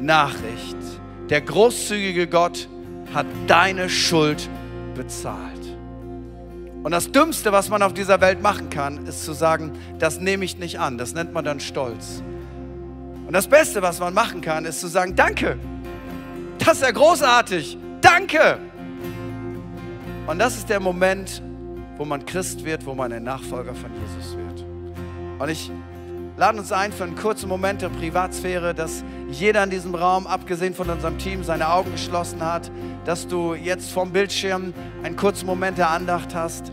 [0.00, 0.76] Nachricht.
[1.28, 2.68] Der großzügige Gott
[3.12, 4.48] hat deine Schuld
[4.94, 5.38] bezahlt.
[6.82, 10.44] Und das Dümmste, was man auf dieser Welt machen kann, ist zu sagen, das nehme
[10.44, 10.96] ich nicht an.
[10.96, 12.22] Das nennt man dann Stolz.
[13.26, 15.58] Und das Beste, was man machen kann, ist zu sagen, danke.
[16.58, 17.76] Das ist ja großartig.
[18.00, 18.58] Danke.
[20.28, 21.42] Und das ist der Moment,
[21.96, 24.66] wo man Christ wird, wo man ein Nachfolger von Jesus wird.
[25.38, 25.70] Und ich
[26.36, 30.74] lade uns ein für einen kurzen Moment der Privatsphäre, dass jeder in diesem Raum, abgesehen
[30.74, 32.70] von unserem Team, seine Augen geschlossen hat,
[33.06, 36.72] dass du jetzt vom Bildschirm einen kurzen Moment der Andacht hast.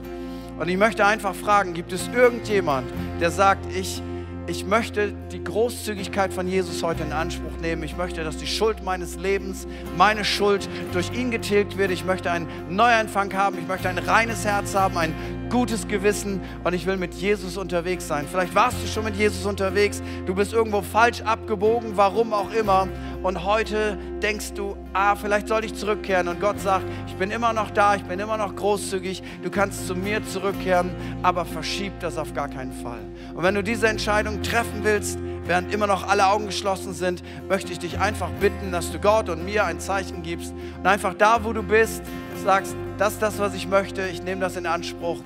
[0.60, 2.92] Und ich möchte einfach fragen, gibt es irgendjemand,
[3.22, 4.02] der sagt, ich
[4.48, 7.82] ich möchte die Großzügigkeit von Jesus heute in Anspruch nehmen.
[7.84, 9.68] Ich möchte, dass die Schuld meines Lebens,
[9.98, 11.90] meine Schuld durch ihn getilgt wird.
[11.90, 13.58] Ich möchte einen Neuanfang haben.
[13.58, 15.14] Ich möchte ein reines Herz haben, ein
[15.50, 18.28] gutes Gewissen und ich will mit Jesus unterwegs sein.
[18.30, 22.88] Vielleicht warst du schon mit Jesus unterwegs, du bist irgendwo falsch abgebogen, warum auch immer.
[23.26, 26.28] Und heute denkst du, ah, vielleicht soll ich zurückkehren.
[26.28, 29.88] Und Gott sagt, ich bin immer noch da, ich bin immer noch großzügig, du kannst
[29.88, 30.92] zu mir zurückkehren,
[31.24, 33.00] aber verschieb das auf gar keinen Fall.
[33.34, 37.72] Und wenn du diese Entscheidung treffen willst, während immer noch alle Augen geschlossen sind, möchte
[37.72, 41.44] ich dich einfach bitten, dass du Gott und mir ein Zeichen gibst und einfach da,
[41.44, 42.04] wo du bist,
[42.44, 45.18] sagst, das ist das, was ich möchte, ich nehme das in Anspruch.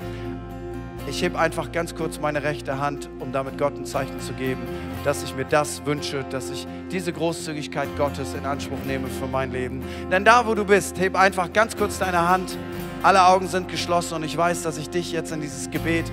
[1.09, 4.61] Ich hebe einfach ganz kurz meine rechte Hand, um damit Gott ein Zeichen zu geben,
[5.03, 9.51] dass ich mir das wünsche, dass ich diese Großzügigkeit Gottes in Anspruch nehme für mein
[9.51, 9.83] Leben.
[10.11, 12.57] Denn da, wo du bist, heb einfach ganz kurz deine Hand.
[13.01, 16.05] Alle Augen sind geschlossen und ich weiß, dass ich dich jetzt in dieses Gebet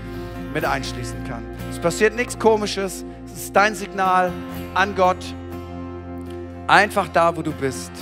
[0.55, 1.43] mit einschließen kann.
[1.71, 3.05] Es passiert nichts Komisches.
[3.27, 4.33] Es ist dein Signal
[4.75, 5.25] an Gott.
[6.69, 7.93] Einfach da, wo du bist.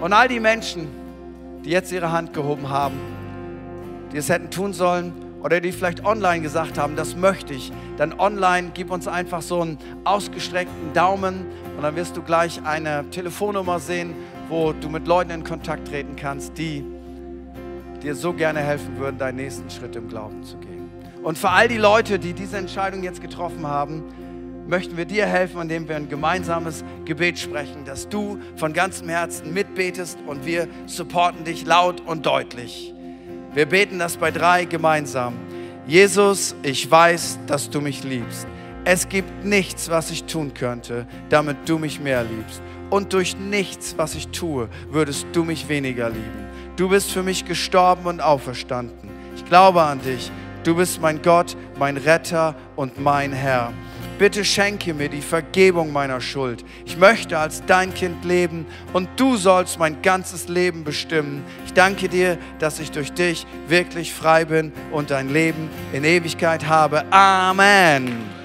[0.00, 0.88] Und all die Menschen,
[1.64, 2.96] die jetzt ihre Hand gehoben haben,
[4.12, 8.18] die es hätten tun sollen oder die vielleicht online gesagt haben, das möchte ich, dann
[8.18, 13.78] online gib uns einfach so einen ausgestreckten Daumen und dann wirst du gleich eine Telefonnummer
[13.78, 14.16] sehen,
[14.48, 16.84] wo du mit Leuten in Kontakt treten kannst, die
[18.02, 20.90] dir so gerne helfen würden, deinen nächsten Schritt im Glauben zu gehen.
[21.22, 24.02] Und für all die Leute, die diese Entscheidung jetzt getroffen haben,
[24.66, 29.54] möchten wir dir helfen, indem wir ein gemeinsames Gebet sprechen, dass du von ganzem Herzen
[29.54, 32.95] mitbetest und wir supporten dich laut und deutlich.
[33.56, 35.32] Wir beten das bei drei gemeinsam.
[35.86, 38.46] Jesus, ich weiß, dass du mich liebst.
[38.84, 42.60] Es gibt nichts, was ich tun könnte, damit du mich mehr liebst.
[42.90, 46.46] Und durch nichts, was ich tue, würdest du mich weniger lieben.
[46.76, 49.08] Du bist für mich gestorben und auferstanden.
[49.34, 50.30] Ich glaube an dich.
[50.62, 53.72] Du bist mein Gott, mein Retter und mein Herr.
[54.18, 56.64] Bitte schenke mir die Vergebung meiner Schuld.
[56.86, 58.64] Ich möchte als dein Kind leben
[58.94, 61.44] und du sollst mein ganzes Leben bestimmen.
[61.66, 66.66] Ich danke dir, dass ich durch dich wirklich frei bin und dein Leben in Ewigkeit
[66.66, 67.04] habe.
[67.10, 68.36] Amen.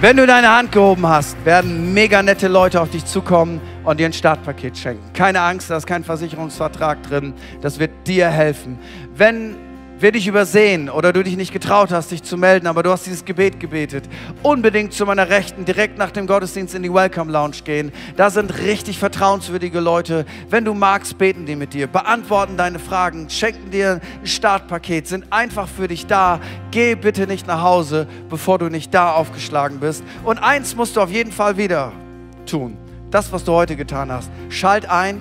[0.00, 4.06] Wenn du deine Hand gehoben hast, werden mega nette Leute auf dich zukommen und dir
[4.06, 5.12] ein Startpaket schenken.
[5.12, 7.34] Keine Angst, da ist kein Versicherungsvertrag drin.
[7.62, 8.78] Das wird dir helfen.
[9.16, 9.56] Wenn
[10.00, 13.06] wir dich übersehen oder du dich nicht getraut hast, dich zu melden, aber du hast
[13.06, 14.04] dieses Gebet gebetet,
[14.42, 17.92] unbedingt zu meiner Rechten, direkt nach dem Gottesdienst in die Welcome Lounge gehen.
[18.16, 20.24] Da sind richtig vertrauenswürdige Leute.
[20.50, 25.32] Wenn du magst, beten die mit dir, beantworten deine Fragen, schenken dir ein Startpaket, sind
[25.32, 26.40] einfach für dich da.
[26.70, 30.04] Geh bitte nicht nach Hause, bevor du nicht da aufgeschlagen bist.
[30.24, 31.92] Und eins musst du auf jeden Fall wieder
[32.46, 32.76] tun.
[33.10, 34.30] Das, was du heute getan hast.
[34.50, 35.20] Schalt ein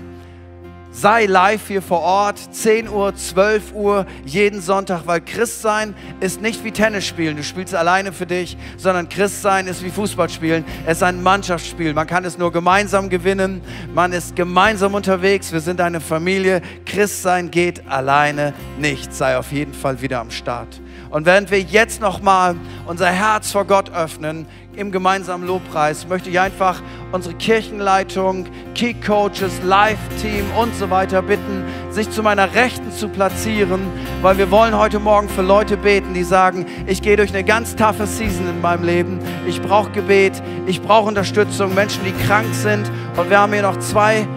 [0.90, 6.64] Sei live hier vor Ort, 10 Uhr, 12 Uhr, jeden Sonntag, weil Christsein ist nicht
[6.64, 7.38] wie Tennis spielen.
[7.38, 10.66] Du spielst alleine für dich, sondern Christsein ist wie Fußball spielen.
[10.86, 11.94] Es ist ein Mannschaftsspiel.
[11.94, 13.62] Man kann es nur gemeinsam gewinnen.
[13.94, 15.52] Man ist gemeinsam unterwegs.
[15.52, 16.62] Wir sind eine Familie.
[16.86, 19.14] Christsein geht alleine nicht.
[19.14, 20.82] Sei auf jeden Fall wieder am Start.
[21.10, 26.40] Und während wir jetzt nochmal unser Herz vor Gott öffnen, im gemeinsamen Lobpreis möchte ich
[26.40, 33.10] einfach unsere Kirchenleitung, Key Coaches, Live-Team und so weiter bitten, sich zu meiner Rechten zu
[33.10, 33.82] platzieren,
[34.22, 37.76] weil wir wollen heute Morgen für Leute beten, die sagen, ich gehe durch eine ganz
[37.76, 42.90] taffe Season in meinem Leben, ich brauche Gebet, ich brauche Unterstützung, Menschen, die krank sind.
[43.18, 44.28] Und wir haben hier noch zwei,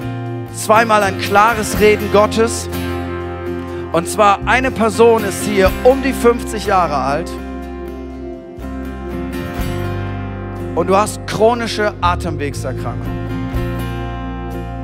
[0.55, 2.68] zweimal ein klares Reden Gottes.
[3.93, 7.30] Und zwar eine Person ist hier um die 50 Jahre alt
[10.81, 13.07] und du hast chronische Atemwegserkrankung.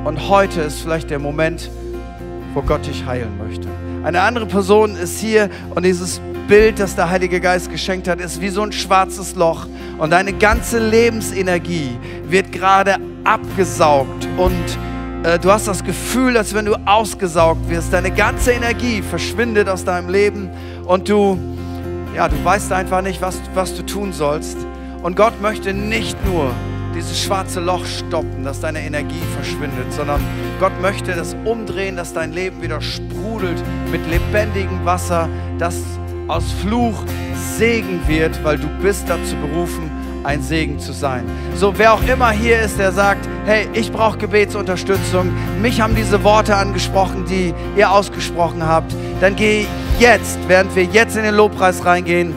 [0.05, 1.71] Und heute ist vielleicht der Moment,
[2.53, 3.67] wo Gott dich heilen möchte.
[4.03, 8.39] Eine andere Person ist hier und dieses Bild, das der Heilige Geist geschenkt hat, ist
[8.41, 9.65] wie so ein schwarzes Loch.
[9.97, 14.77] Und deine ganze Lebensenergie wird gerade abgesaugt und
[15.23, 17.91] äh, du hast das Gefühl, als wenn du ausgesaugt wirst.
[17.91, 20.51] Deine ganze Energie verschwindet aus deinem Leben
[20.85, 21.39] und du,
[22.15, 24.57] ja, du weißt einfach nicht, was, was du tun sollst.
[25.03, 26.51] Und Gott möchte nicht nur
[26.95, 30.21] dieses schwarze Loch stoppen, dass deine Energie verschwindet, sondern
[30.59, 35.29] Gott möchte das umdrehen, dass dein Leben wieder sprudelt mit lebendigem Wasser,
[35.59, 35.75] das
[36.27, 37.03] aus Fluch
[37.57, 39.91] Segen wird, weil du bist dazu berufen,
[40.23, 41.23] ein Segen zu sein.
[41.55, 45.31] So, wer auch immer hier ist, der sagt, hey, ich brauche Gebetsunterstützung,
[45.61, 49.65] mich haben diese Worte angesprochen, die ihr ausgesprochen habt, dann geh
[49.99, 52.33] jetzt, während wir jetzt in den Lobpreis reingehen,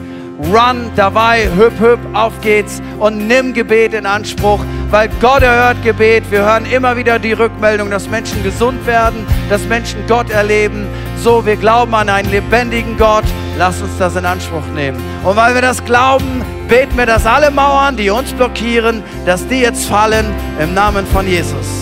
[0.51, 6.29] run dabei, hüpp, hüpp, auf geht's und nimm Gebet in Anspruch, weil Gott erhört Gebet.
[6.29, 10.87] Wir hören immer wieder die Rückmeldung, dass Menschen gesund werden, dass Menschen Gott erleben.
[11.17, 13.25] So, wir glauben an einen lebendigen Gott.
[13.57, 14.97] Lass uns das in Anspruch nehmen.
[15.23, 19.59] Und weil wir das glauben, beten wir, dass alle Mauern, die uns blockieren, dass die
[19.59, 20.25] jetzt fallen
[20.59, 21.80] im Namen von Jesus.